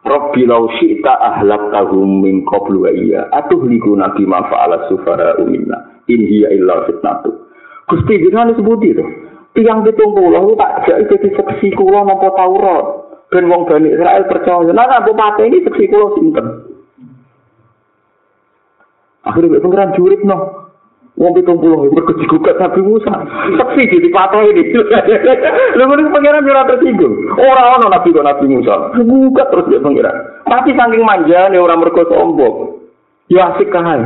[0.00, 3.28] Rabbi lau syi'ta ahlak tahum min qablu wa iya.
[3.36, 6.00] Atuh liku nabi mafa'ala sufara umina.
[6.08, 7.28] In hiya illa fitnatu.
[7.92, 9.04] Gusti jangan disebut itu.
[9.56, 12.84] Tiang pitung puluh tak jadi jadi seksi kulo nopo taurat.
[13.30, 14.74] Dan wong bani Israel percaya.
[14.74, 16.46] Nah aku mati ini seksi kulo sinten?
[19.22, 20.70] Akhirnya pengiran jurit no
[21.14, 23.14] wong pitung puluh berkeci gugat Nabi Musa.
[23.54, 24.74] Seksi di patah ini.
[25.78, 27.14] Lu ini pengiran jurah tersinggung.
[27.38, 28.74] Orang orang Nabi kok Nabi Musa.
[28.98, 32.82] Gugat terus dia pengiran tapi saking manja nih orang mereka sombong.
[33.30, 34.02] Ya asik kahai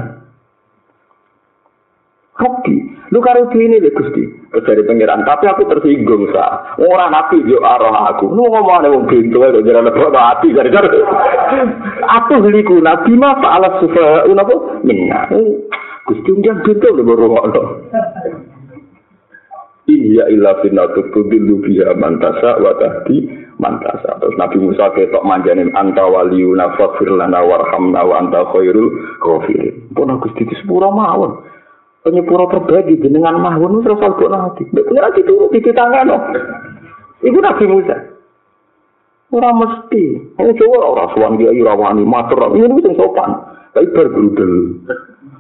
[2.35, 4.27] Hoki, lu karo ini deh gusti.
[4.51, 6.75] Dari pengiran, tapi aku tersinggung sa.
[6.83, 8.27] Orang nabi yo arah aku.
[8.27, 10.99] Lu ngomong ada wong pintu aja jalan hati dari dari.
[12.19, 15.31] Aku beliku nabi mah alat sufa unapo minna.
[16.11, 17.63] Gusti undian pintu udah baru ngono.
[19.85, 23.29] Iya ilah finatu tudilu biha mantasa wa tahdi
[23.61, 24.17] mantasa.
[24.17, 29.93] Terus Nabi Musa ketok manjanin anta waliyuna fafir lana warhamna wa anta khairul ghafirin.
[29.93, 31.54] Pun Gusti itu sepura mawon.
[32.05, 34.69] Penyepuro terbagi dengan mahun terus algo nanti.
[34.69, 36.19] Benar itu di tangan no.
[37.25, 37.97] Ibu Nabi Musa.
[39.33, 40.05] Orang mesti.
[40.37, 42.53] Ini coba orang suan dia irawani matur.
[42.53, 43.31] Ini yang sopan.
[43.73, 44.85] Tapi bergudel.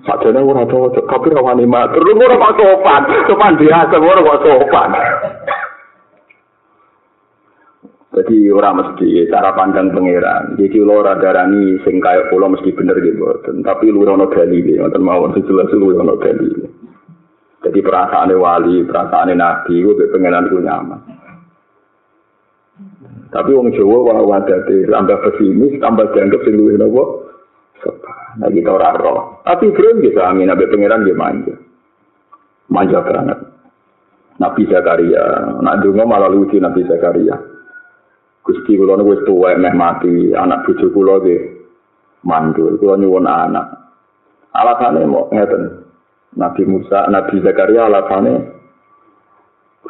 [0.04, 2.02] Sajane ora cocok, tapi rawani matur.
[2.02, 3.02] Lu ora sopan.
[3.28, 4.90] Sopan biasa, ora kok sopan.
[8.14, 10.54] Jadi ora mesti cara pandang pangeran.
[10.54, 13.26] Jadi lo ora darani sing kaya kula mesti bener gitu.
[13.66, 16.66] Tapi lu ono dalile, ngoten mawon jelas lu ono dalile.
[17.66, 21.00] Jadi perasaan wali, perasaan nabi, gue pengenan gue nyaman.
[23.34, 27.02] Tapi wong Jawa wah wadate tambah pesimis, tambah dianggap sing luwih napa?
[28.38, 29.42] Nah kita ora roh.
[29.42, 31.54] Tapi bro bisa amin abe pangeran dia manja.
[32.70, 33.38] Manja banget.
[34.38, 35.22] Nabi Zakaria,
[35.62, 37.53] nak dungo malah lucu Nabi Zakaria.
[38.44, 41.40] Gusti kula niku wis tuwa meh mati, anak bojo kula nggih
[42.28, 43.66] mandul, kula nyuwun anak.
[44.52, 45.84] Alasane mau ngeten.
[46.34, 48.54] Nabi Musa, Nabi Zakaria alasane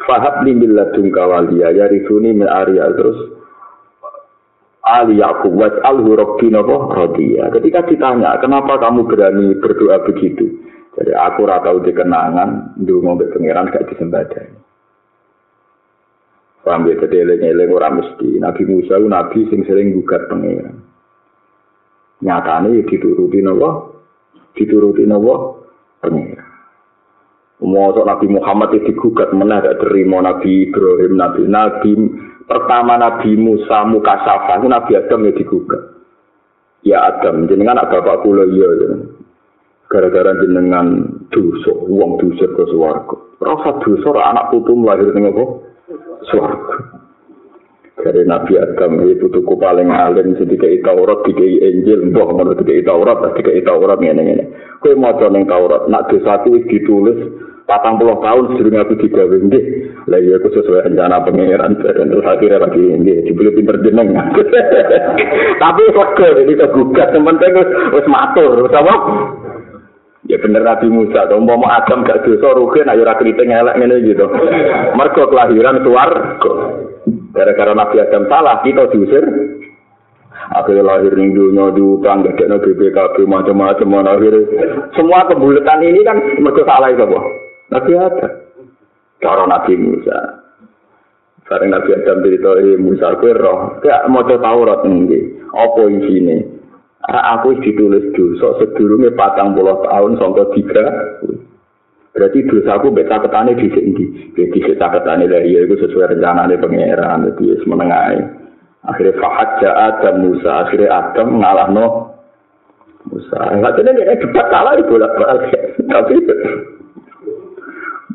[0.05, 3.19] Fahab li min ladunka waliya ya risuni min Arya terus
[4.85, 7.49] Ali Yakub wa alhu rabbi radiya.
[7.57, 10.45] Ketika ditanya, kenapa kamu berani berdoa begitu?
[10.93, 14.64] Jadi aku ora tau dikenangan ndonga mbek pangeran gak disembadani.
[16.65, 18.41] Paham ya, jadi eleng-eleng orang mesti.
[18.41, 20.81] Nabi Musa itu nabi sing sering gugat pengeran.
[22.25, 23.93] Nyatanya ya dituruti nawa,
[24.57, 25.61] dituruti nawa
[26.01, 26.49] pengeran.
[27.61, 31.91] Mau Nabi Muhammad itu digugat mana gak terima Nabi Ibrahim, Nabi Nabi
[32.45, 35.83] pertama Nabi Musa muka safa itu Nabi Adam ya digugat.
[36.85, 38.69] Ya Adam, jenengan ada bapak kula iya
[39.89, 43.17] Gara-gara jenengan dosa, uang dosa ke suaraku.
[43.41, 45.45] Rasa dosa anak putu lahir dengan apa?
[46.33, 46.73] Suaraku.
[47.95, 53.23] Dari Nabi Adam itu tuku paling alim sedikit Taurat tiga Injil mbah mau tiga Taurat
[53.39, 54.45] tiga Taurat ini ini.
[54.83, 57.17] Kue mau ning Taurat nak dosa itu ditulis
[57.71, 59.61] patang puluh tahun sebelum aku ini.
[60.11, 64.13] Lah iya aku sesuai rencana pangeran dan terus akhirnya lagi ini dibeli pinter jeneng.
[65.63, 67.53] Tapi kok jadi kegugat yang penting
[67.95, 68.95] wis matur, sama
[70.25, 74.09] Ya bener Nabi Musa, to mau Adam gak dosa rugi nek ora kriting elek ngene
[74.09, 74.25] gitu.
[74.97, 76.53] Mergo kelahiran swarga.
[77.37, 79.21] Gara-gara Nabi Adam salah, kita diusir.
[80.57, 84.41] Akhirnya lahir ning dunia diutang, gak ada BPKB macam-macam, akhirnya
[84.97, 87.05] semua kebulatan ini kan mergo salah itu.
[87.69, 88.33] Nabi Adam.
[89.21, 90.19] Cara Nabi Musa.
[91.45, 96.54] Bareng Nabi Adam cerita Musa, kue roh, kayak mau Taurat ini, apa isinya?
[97.09, 100.85] Aku ditulis dosa sedurunge patang puluh tahun sampai tiga
[102.17, 106.49] berarti dosa aku beta ketane di sini jadi kita ketane dari ya itu sesuai rencana
[106.49, 108.19] dari pangeran jadi menengai
[108.89, 111.69] akhirnya fahat Adam Musa akhirnya Adam ngalah
[113.13, 113.41] Musa
[113.77, 115.53] jadi dia debat kalah di bolak balik
[115.93, 116.15] tapi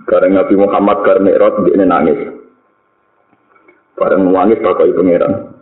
[0.10, 2.18] karena Nabi Muhammad karena dia nangis.
[3.94, 5.59] Bareng nangis pakai pangeran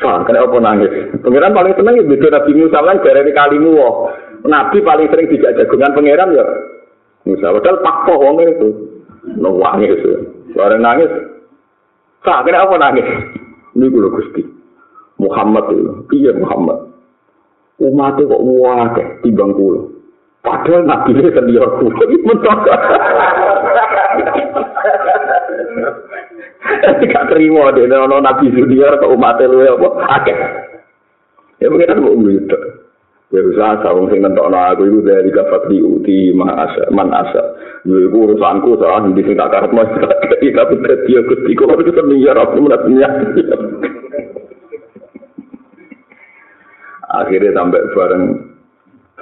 [0.00, 0.92] Wah, kena apa nangis?
[1.20, 3.94] Pangeran paling seneng ya beda Nabi Musa kan dari kalimu wah.
[4.48, 6.44] Nabi paling sering dijak jagungan pangeran ya.
[7.28, 8.68] Musa padahal pakpo wong itu.
[9.38, 10.00] Nangis.
[10.56, 11.12] Bareng nangis.
[12.24, 13.06] Wah, kena apa nangis?
[13.76, 14.42] Ini gue Gusti.
[15.20, 15.92] Muhammad itu.
[16.18, 16.92] Iya Muhammad.
[17.82, 19.86] Umat kok wae timbang kula.
[20.42, 21.86] Padahal nabi ini sendiri aku.
[22.26, 22.58] Mentok.
[27.12, 29.88] Gak terima deh, nono nabi junior ke umat lu apa?
[30.20, 30.38] Akeh.
[31.58, 32.58] Ya mungkin mau gitu.
[33.32, 37.56] Ya usah sawung sing nentokno aku iku dari kafat di uti man asa man asa.
[37.88, 39.88] Yo iku urusanku salah di sing tak karep mas.
[40.36, 43.08] Iki tapi dadi aku Gusti kok itu seneng ya aku menatnya.
[47.12, 48.51] Akhirnya sampai bareng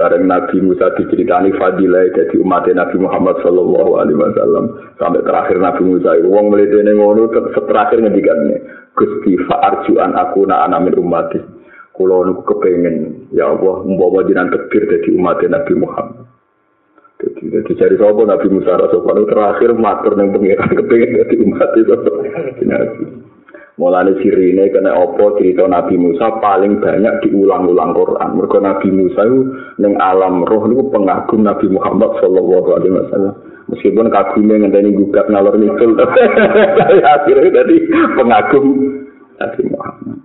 [0.01, 5.83] Bareng Nabi Musa diceritani fadilah jadi umat Nabi Muhammad Sallallahu Alaihi Wasallam sampai terakhir Nabi
[5.85, 7.29] Musa itu wong melitene ngono
[7.69, 8.65] terakhir ngendikane
[8.97, 11.37] Gusti fa'arjuan aku na anamin umat
[11.93, 16.25] Kulo niku kepengen ya Allah membawa jinan tebir dari umat Nabi Muhammad.
[17.21, 21.95] Jadi, jadi cari sapa Nabi Musa Rasulullah terakhir matur ning pengiran kepengen dari umat itu.
[23.81, 28.37] Mulane sirine kena opo cerita Nabi Musa paling banyak diulang-ulang Quran.
[28.37, 33.35] Mergo Nabi Musa itu ning alam roh niku pengagum Nabi Muhammad sallallahu alaihi wasallam.
[33.73, 35.97] Meskipun kagumnya ngenteni gugat ngalor ngidul
[37.17, 37.77] akhirnya jadi
[38.21, 38.65] pengagum
[39.41, 40.19] Nabi Muhammad.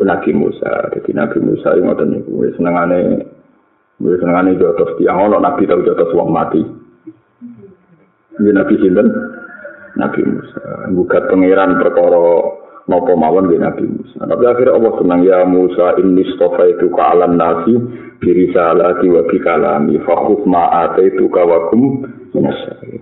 [0.00, 3.22] Nabi Musa, jadi Nabi Musa yang ngoten niku wis senengane
[4.02, 6.58] wis senengane jotos tiang ono Nabi tau jotos wong mati.
[8.40, 9.06] Ini Nabi sinten?
[9.98, 10.90] Nabi Musa.
[10.94, 12.18] Bukat pangeran perkara
[12.90, 14.26] nopo mawon di Nabi Musa.
[14.26, 17.74] Tapi akhirnya Allah senang ya Musa ini stofa itu ke alam nasi
[18.20, 22.06] diri wa bi kalami fakhuf ma itu kawakum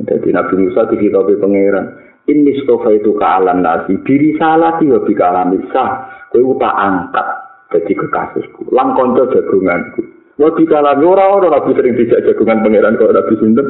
[0.08, 1.86] Jadi Nabi Musa dikitabi pangeran
[2.28, 7.28] ini stofa itu ke alam nasi diri wa bi kalami sah kowe tak angkat
[7.68, 10.04] jadi kekasihku lang konco jagunganku.
[10.36, 13.66] Wa bi kalami ora ora Nabi sering dijak jagungan pangeran kok Nabi sinten?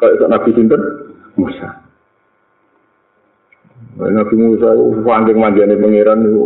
[0.00, 0.82] Kok Nabi sinten?
[1.38, 1.89] Musa
[3.98, 6.42] Nabi Musa itu saking manjane pangeran itu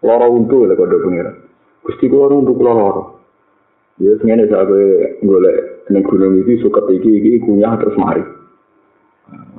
[0.00, 1.36] loro untu lho kode pangeran.
[1.84, 3.20] Gusti kula untuk loro.
[3.98, 8.22] Ya ngene sampe golek ning gunung iki suket iki iki kunyah terus mari.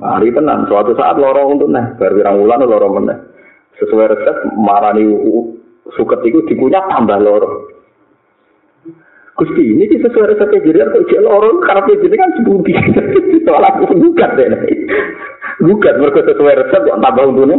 [0.00, 3.18] Hari tenan suatu saat loro untuk nah bar pirang wulan loro meneh.
[3.78, 5.06] Sesuai resep marani
[5.94, 7.68] suket iku dikunyah tambah loro.
[9.38, 12.72] Gusti ini sih sesuai resep jadi kok cek loro karena jadi kan sebuti.
[13.46, 14.48] Soalnya aku bukan deh.
[15.60, 17.56] Bukan mereka sesuai resep kok tambah untune.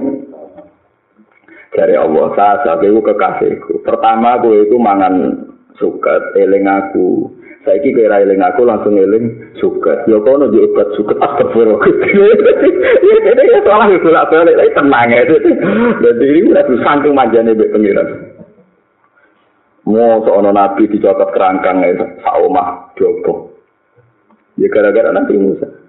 [1.71, 3.85] Dari Allah, saya sebagai kekasihku.
[3.87, 5.47] Pertama, gue itu mangan
[5.79, 7.31] suket, eling aku.
[7.61, 10.09] Saiki kira eling aku langsung eling suket.
[10.09, 11.79] Ya kono di obat suket astagfirullah.
[13.01, 15.21] Ya ini ya salah ya bolak balik lagi tenang ya.
[16.01, 18.07] Jadi ini udah saking manjane mbek pengiran.
[19.85, 23.53] Mau seorang nabi dicokot kerangkang itu, saumah jopo.
[24.57, 25.80] Ya gara-gara nanti Musa.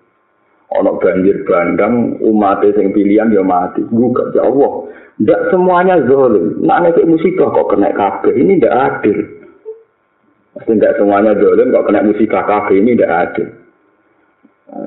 [0.72, 3.84] Ono banjir bandang, umat yang pilihan dia mati.
[3.92, 4.88] Gugat ya Allah.
[5.20, 6.64] Tidak semuanya zolim.
[6.64, 8.32] Nah, nek musibah kok kena kabeh.
[8.32, 9.18] Ini tidak adil.
[10.64, 12.80] Tidak semuanya zolim kok kena musibah kabeh.
[12.80, 13.48] Ini tidak adil.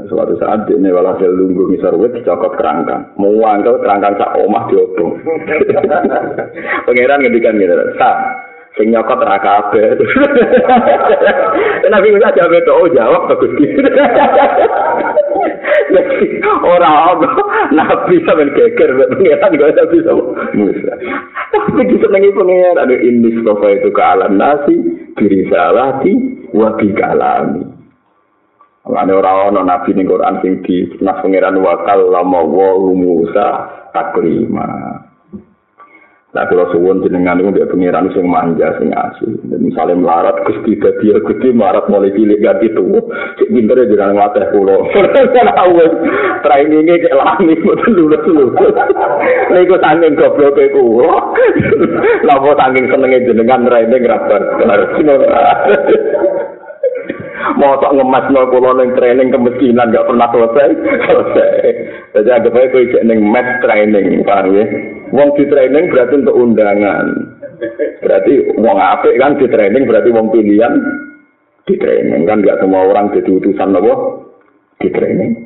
[0.09, 3.05] Suatu saat ini walhasil lunggu misarwit dicokot kerangkang.
[3.21, 5.21] Mau angkel kerangkang sak omah diobong.
[6.89, 7.77] Pangeran ngedikan gitu.
[8.01, 8.11] Sa,
[8.81, 9.93] sing nyokot ra kabeh.
[11.93, 13.77] Nabi Musa jawab itu, oh jawab bagus gitu.
[16.75, 17.29] Ora ono
[17.77, 20.23] nabi sampean geger pengiran juga nabi sama
[20.53, 20.93] Musa.
[21.53, 24.75] Tapi disenengi pengiran ada ini sofa itu ke alam nasi,
[25.49, 26.13] salati,
[26.53, 27.63] wa bi kalami.
[28.85, 33.47] Lane ora ono nabi ning Quran sing di nas pengiran wa kallama wa Musa
[33.95, 34.67] taklima.
[36.35, 39.39] Nah, kalau suwun jenengan itu dia pengiran sing manja, sing asu.
[39.47, 43.07] Dan misalnya melarat, gusti dadi gusti melarat mulai cilik ganti tuh.
[43.39, 44.83] Cik pinter ya jangan ngelatih pulau.
[45.63, 45.93] Awes,
[46.43, 48.45] trainingnya kayak langit, betul dulu dulu.
[49.55, 51.15] Nego tanggung goblok kulo.
[52.27, 54.41] Lalu tanggung senengnya jenengan training rapat.
[54.59, 55.07] Kenapa sih
[57.61, 60.69] mau tak ngemas nol pulau neng training kemiskinan gak pernah selesai
[61.07, 61.53] selesai
[62.17, 64.65] jadi ada baik kau neng match training paham ya
[65.11, 67.05] wong di training berarti untuk undangan
[68.01, 70.73] berarti wong apik kan di training berarti wong pilihan
[71.65, 74.29] di training kan gak semua orang jadi utusan loh
[74.81, 75.45] di training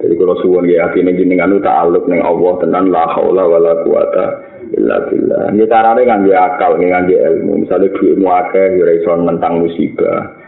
[0.00, 4.24] jadi kalau suwon ya yakin jenengan itu ta'aluk neng Allah tenan la haula wala quwata
[4.72, 5.52] illa billah.
[5.52, 7.68] Ini carane ngangge akal, ngangge ilmu.
[7.68, 10.39] Misalnya duitmu akeh ya iso nentang musibah.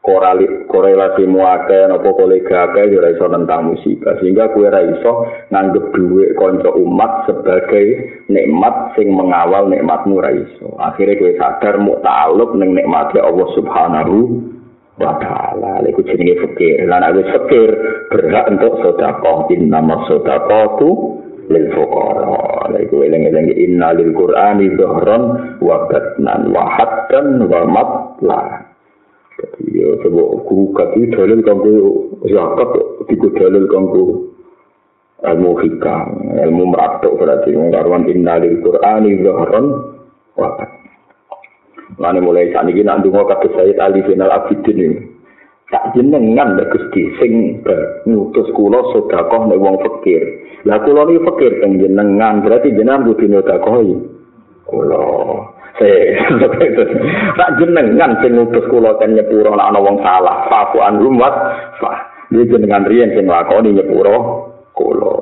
[0.00, 4.16] Korali, korelasi muake nopo kolega akeh ya iso nentang musibah.
[4.16, 10.72] Sehingga kue ra iso nganggep duit konco umat sebagai nikmat sing mengawal nikmatmu ra iso.
[10.80, 14.16] Akhirnya kue sadar mu ta'aluk neng nikmatnya Allah Subhanahu
[14.96, 15.84] wa taala.
[15.84, 16.88] Iku jenenge fikir.
[16.88, 17.68] Lan nek fikir
[18.08, 19.52] berhak untuk sedekah.
[19.52, 21.20] Innama sedekatu
[21.52, 22.72] lil fuqara.
[22.72, 25.22] Iku eling-eling inna lil qur'ani dhahran
[25.60, 28.69] wa batnan wa haddan wa matla
[29.70, 31.72] yo coba guru kaki dalil kanggo
[32.28, 32.70] zakat
[33.08, 34.04] iku dalil kanggo
[35.20, 39.66] ilmu hikam ilmu meratuk berarti ngkarwan inna lil qur'ani dhahran
[40.36, 40.80] wa batnan
[41.98, 44.98] Lalu mulai saat ini nanti mau kata Sayyid Ali Final Abidin ini.
[45.70, 47.62] Tak jenengan nek Gusti sing
[48.06, 50.22] ngutus kula sedekah nek wong fakir.
[50.66, 53.94] Lah kula niki fakir teng jenengan berarti jenengan kudu nyodakohi.
[54.66, 55.02] Kula
[57.38, 60.46] Tak jenengan sing ngutus kula ten nyepuro ana wong salah.
[60.50, 61.34] Faku an rumat.
[61.78, 61.92] Fa.
[62.30, 64.16] Dia jenengan riyen sing lakoni nyepuro
[64.74, 65.14] kula.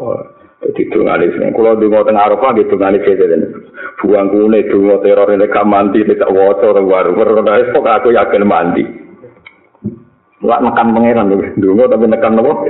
[0.59, 3.47] Jadi tunggali sini, kalau dungo tengah Arafah gitu tunggali sini,
[4.03, 7.71] buang kune dungo teror gak mandi, tidak wocor baru berada.
[7.71, 8.83] Pok aku yakin mandi.
[10.43, 11.31] Gak nekan pangeran
[11.63, 12.67] dungo tapi nekan nopo.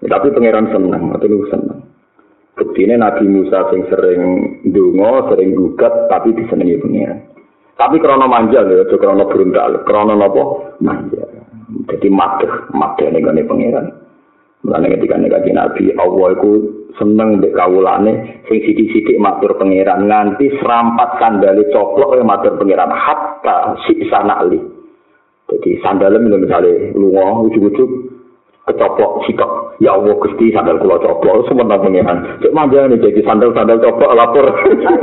[0.00, 1.69] Tapi pangeran senang, atau lu senang.
[2.60, 4.20] Buktinya Nabi Musa sing sering
[4.68, 7.18] dungo, sering gugat, tapi disenangi pangeran.
[7.80, 11.24] Tapi krono manja lho, itu krono berundal, krono nopo manja.
[11.88, 13.88] Jadi mateh, mateh nih pangeran.
[14.60, 16.52] Mulane ketika negaji Nabi, Allah itu
[17.00, 23.80] seneng mbek kawulane sing sithik-sithik matur pangeran nganti serampat sandale coplok ya matur pangeran hatta
[23.88, 24.60] si sanali.
[25.48, 28.09] Jadi sandalem misalnya lunga ujug-ujug
[28.68, 29.48] kecoplok sikap.
[29.80, 31.48] Ya Allah Gusti sandal kula coplok.
[31.48, 34.46] Sementara pangeran cek manja nih jadi sandal sandal coplok lapor.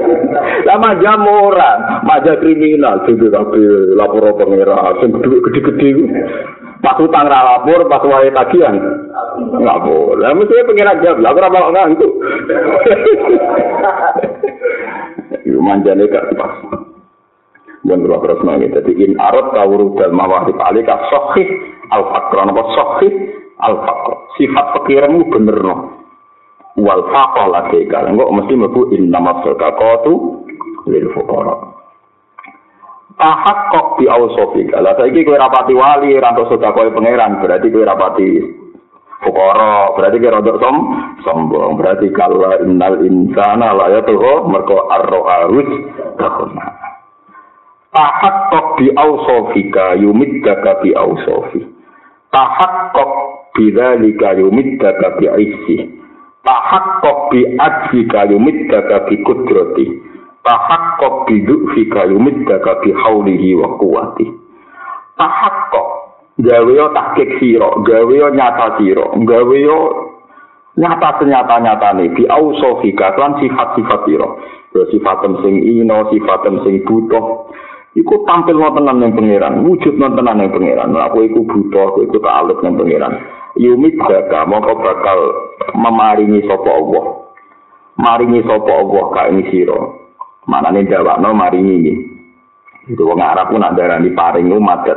[0.67, 1.71] Lah manja ora
[2.05, 3.01] manja kriminal.
[3.09, 3.61] Jadi tapi
[3.97, 5.01] lapor pangeran?
[5.01, 5.89] Sing gede-gede.
[6.77, 8.77] Pas utang ra lapor pas wae tagihan.
[9.57, 10.29] Nggak boleh.
[10.37, 11.17] Mesti pangeran jawab.
[11.25, 12.13] Lah ora mau ngantuk.
[15.47, 16.53] Yo manjane gak pas.
[17.87, 18.75] Yang dua terus nangis.
[18.75, 21.47] Jadi in arot kawuru dan mawahib alika sohih
[21.87, 23.13] al fakron apa sohih
[23.61, 25.75] al fakr sifat fakirmu bener no
[26.77, 28.05] wal faqah ladeka.
[28.05, 30.13] Engko mesti mlebu innamas sadaqatu
[30.87, 31.77] lil fuqara.
[33.17, 34.77] Tahak kok di ausofika.
[34.77, 38.45] Lah saiki kowe rapati wali, rantuk sedekah pangeran, berarti kowe rapati
[39.25, 40.75] fukara, berarti kowe rodok som,
[41.25, 41.81] sombong.
[41.81, 45.69] Berarti kala innal insana la yatuhu mergo arro arus
[46.21, 46.77] takuna.
[47.89, 51.65] Tahak kok di ausofika yumiddaka bi ausofi.
[52.29, 53.11] Tahak kok
[53.57, 55.77] bidzalika yumiddaka bi aisi.
[56.45, 60.07] Tahak kok bi ajzika yumiddaka bi kudrati.
[60.47, 64.31] tahakkok biduk fi kayumid daga bi haulihi wa kuwati
[65.19, 65.87] tahakkok
[66.39, 69.79] gawe yo tahkik siro gawe yo nyata siro gawe yo
[70.79, 74.39] nyata senyata nyata nih bi ausofika kan sifat sifat siro
[74.71, 77.51] yo sifatem sing ino sifatem sing butuh.
[77.97, 80.93] Iku tampil nontonan yang pangeran wujud nontonan yang pangeran.
[80.93, 83.17] Aku iku butuh aku iku tak alut yang pangeran
[83.57, 85.19] yumid daga mongko bakal
[85.73, 87.05] memaringi sopo Allah
[87.97, 90.07] maringi sopo Allah ka ini siro
[90.47, 91.93] Mana nih jawab no mari ini.
[92.87, 94.87] Itu orang Arab pun ada di paring umat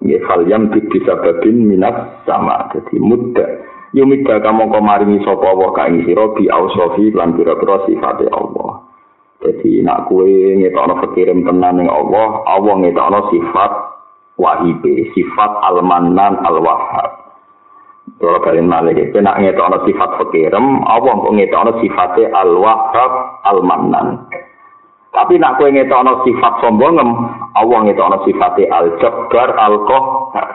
[0.00, 1.76] Ya fal yang bisa babin
[2.24, 3.44] sama jadi muda.
[3.92, 8.80] Yumida kamu kau maringi sopo Allah kain siro bi ausofi lan biro biro sifat Allah.
[9.44, 13.72] Jadi nak kue ngetokno fikirin tenan yang Allah, Allah ngetokno sifat
[14.40, 14.80] wahib,
[15.12, 17.19] sifat al-manan al-wahab.
[18.20, 23.12] Kalau kalian malah gitu, nak ngetokno sifat fakirem, Allah kok ngetokno sifatnya al-wahab
[23.48, 24.28] al-manan.
[25.08, 27.08] Tapi nak kowe ngetokno sifat sombongem,
[27.56, 30.48] Allah ngetokno sifatnya al-jabbar al-qahhar.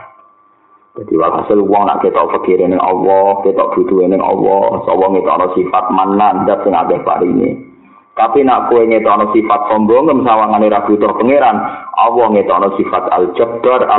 [0.95, 5.85] Jadi walhasil wong nak ketok fakir ning Allah, ketok butuh ning Allah, Allah ngetokno sifat
[5.89, 7.65] manan dat sing akeh paringe.
[8.13, 11.57] Tapi nak kowe ngetokno sifat sombongem sawangane ra butuh pangeran,
[11.97, 13.89] Allah ngetokno sifat al-jabbar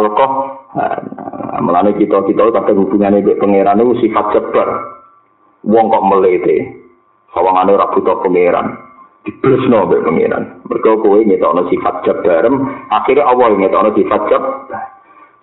[1.62, 4.68] Mulane kita kita kadang hubungane mbek pangeran itu sifat jabbar.
[5.66, 6.57] Wong kok melete.
[7.32, 8.86] Sawangane ora butuh pangeran.
[9.26, 10.44] diblesno mbek pangeran.
[10.70, 12.54] Mergo kowe ngetokno sifat jabarem,
[12.94, 14.42] akhirnya Allah ngetokno sifat jab.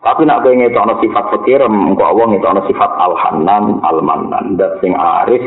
[0.04, 5.44] Tapi nak kowe ngetokno sifat fakirem, engko Allah ngetokno sifat al-hanan, al-mannan, dat sing aris,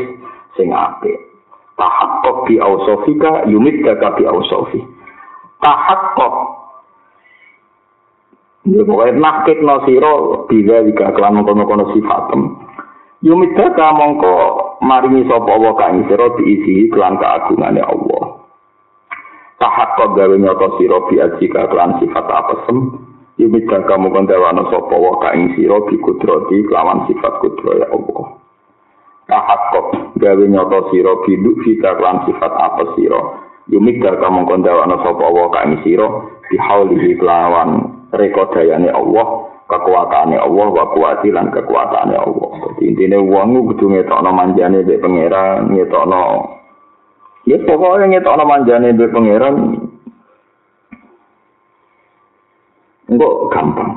[0.53, 1.17] sing apik.
[1.77, 4.81] Tahakkuk bi ausofika yumiddaka bi ausofi.
[5.61, 6.56] Tahakkuk
[8.67, 10.13] Ya pokoknya nakit no siro
[10.51, 12.41] bila jika kelan mengkono-kono sifatem.
[13.23, 14.33] Yumidaka mongko
[14.83, 18.37] maringi sapa Allah kang sira diisi kelan keagungannya Allah.
[19.57, 22.77] tahap kok gawe nyoto sira bi ajika kelan sifat apesem
[23.41, 28.37] yumida kamu kondewana sapa wa ka ing sira bi kudrati kelawan sifat kudro ya Allah
[29.25, 29.87] tahap kok
[30.21, 31.33] gawe nyoto sira bi
[31.65, 33.21] fita kelan sifat apa sira
[33.73, 36.05] yumida kamu kondewana sapa wa ka ing sira
[36.45, 39.27] bi haulihi kelawan rekodayane Allah
[39.67, 42.51] kekuatannya Allah wa kuwati lan kekuatannya Allah.
[42.71, 46.23] Jadi intinya uang kudu ngetokno manjane mbek pangeran, ngetokno
[47.47, 49.55] Ya pokoknya ngetok nama manjane be pangeran.
[53.07, 53.91] Enggak gampang.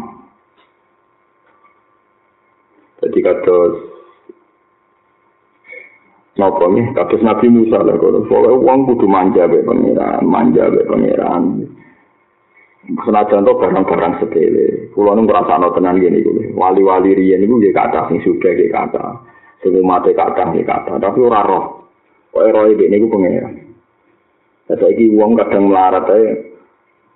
[3.02, 3.58] Jadi kata
[6.38, 11.66] Napa nih, kados Nabi Musa kalau pokoknya uang kudu manja be pangeran, manja be pangeran.
[12.98, 14.90] Senajan to barang-barang sepele.
[14.90, 16.30] Kulo nu ngrasakno tenan ngene iku.
[16.58, 19.22] Wali-wali riyen iku nggih kathah sing sudah nggih kathah.
[19.62, 21.64] Sing umate kathah nggih kathah, tapi ora roh.
[22.34, 23.70] Kok roe dek niku pengen.
[24.70, 26.50] Saiki wong kadang melarat ae.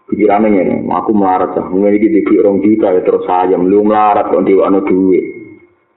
[0.05, 4.29] Pikirane ngene, aku melarat ah, ngene iki dikik rong juta ya terus sayem lu melarat
[4.29, 5.25] kok diwano duit.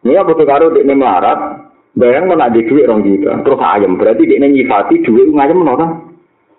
[0.08, 4.24] Ini apa tuh karo dekne melarat, bayang mana di duit rong juta, terus ayam berarti
[4.24, 5.88] dekne nyifati duit ngayem ora?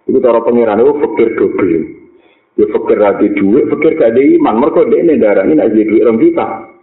[0.04, 1.97] Iku cara pangeran itu fakir double.
[2.58, 6.77] Ya fakir lagi duit, fakir gak ada iman, mereka dekne darah ini duit rong juta.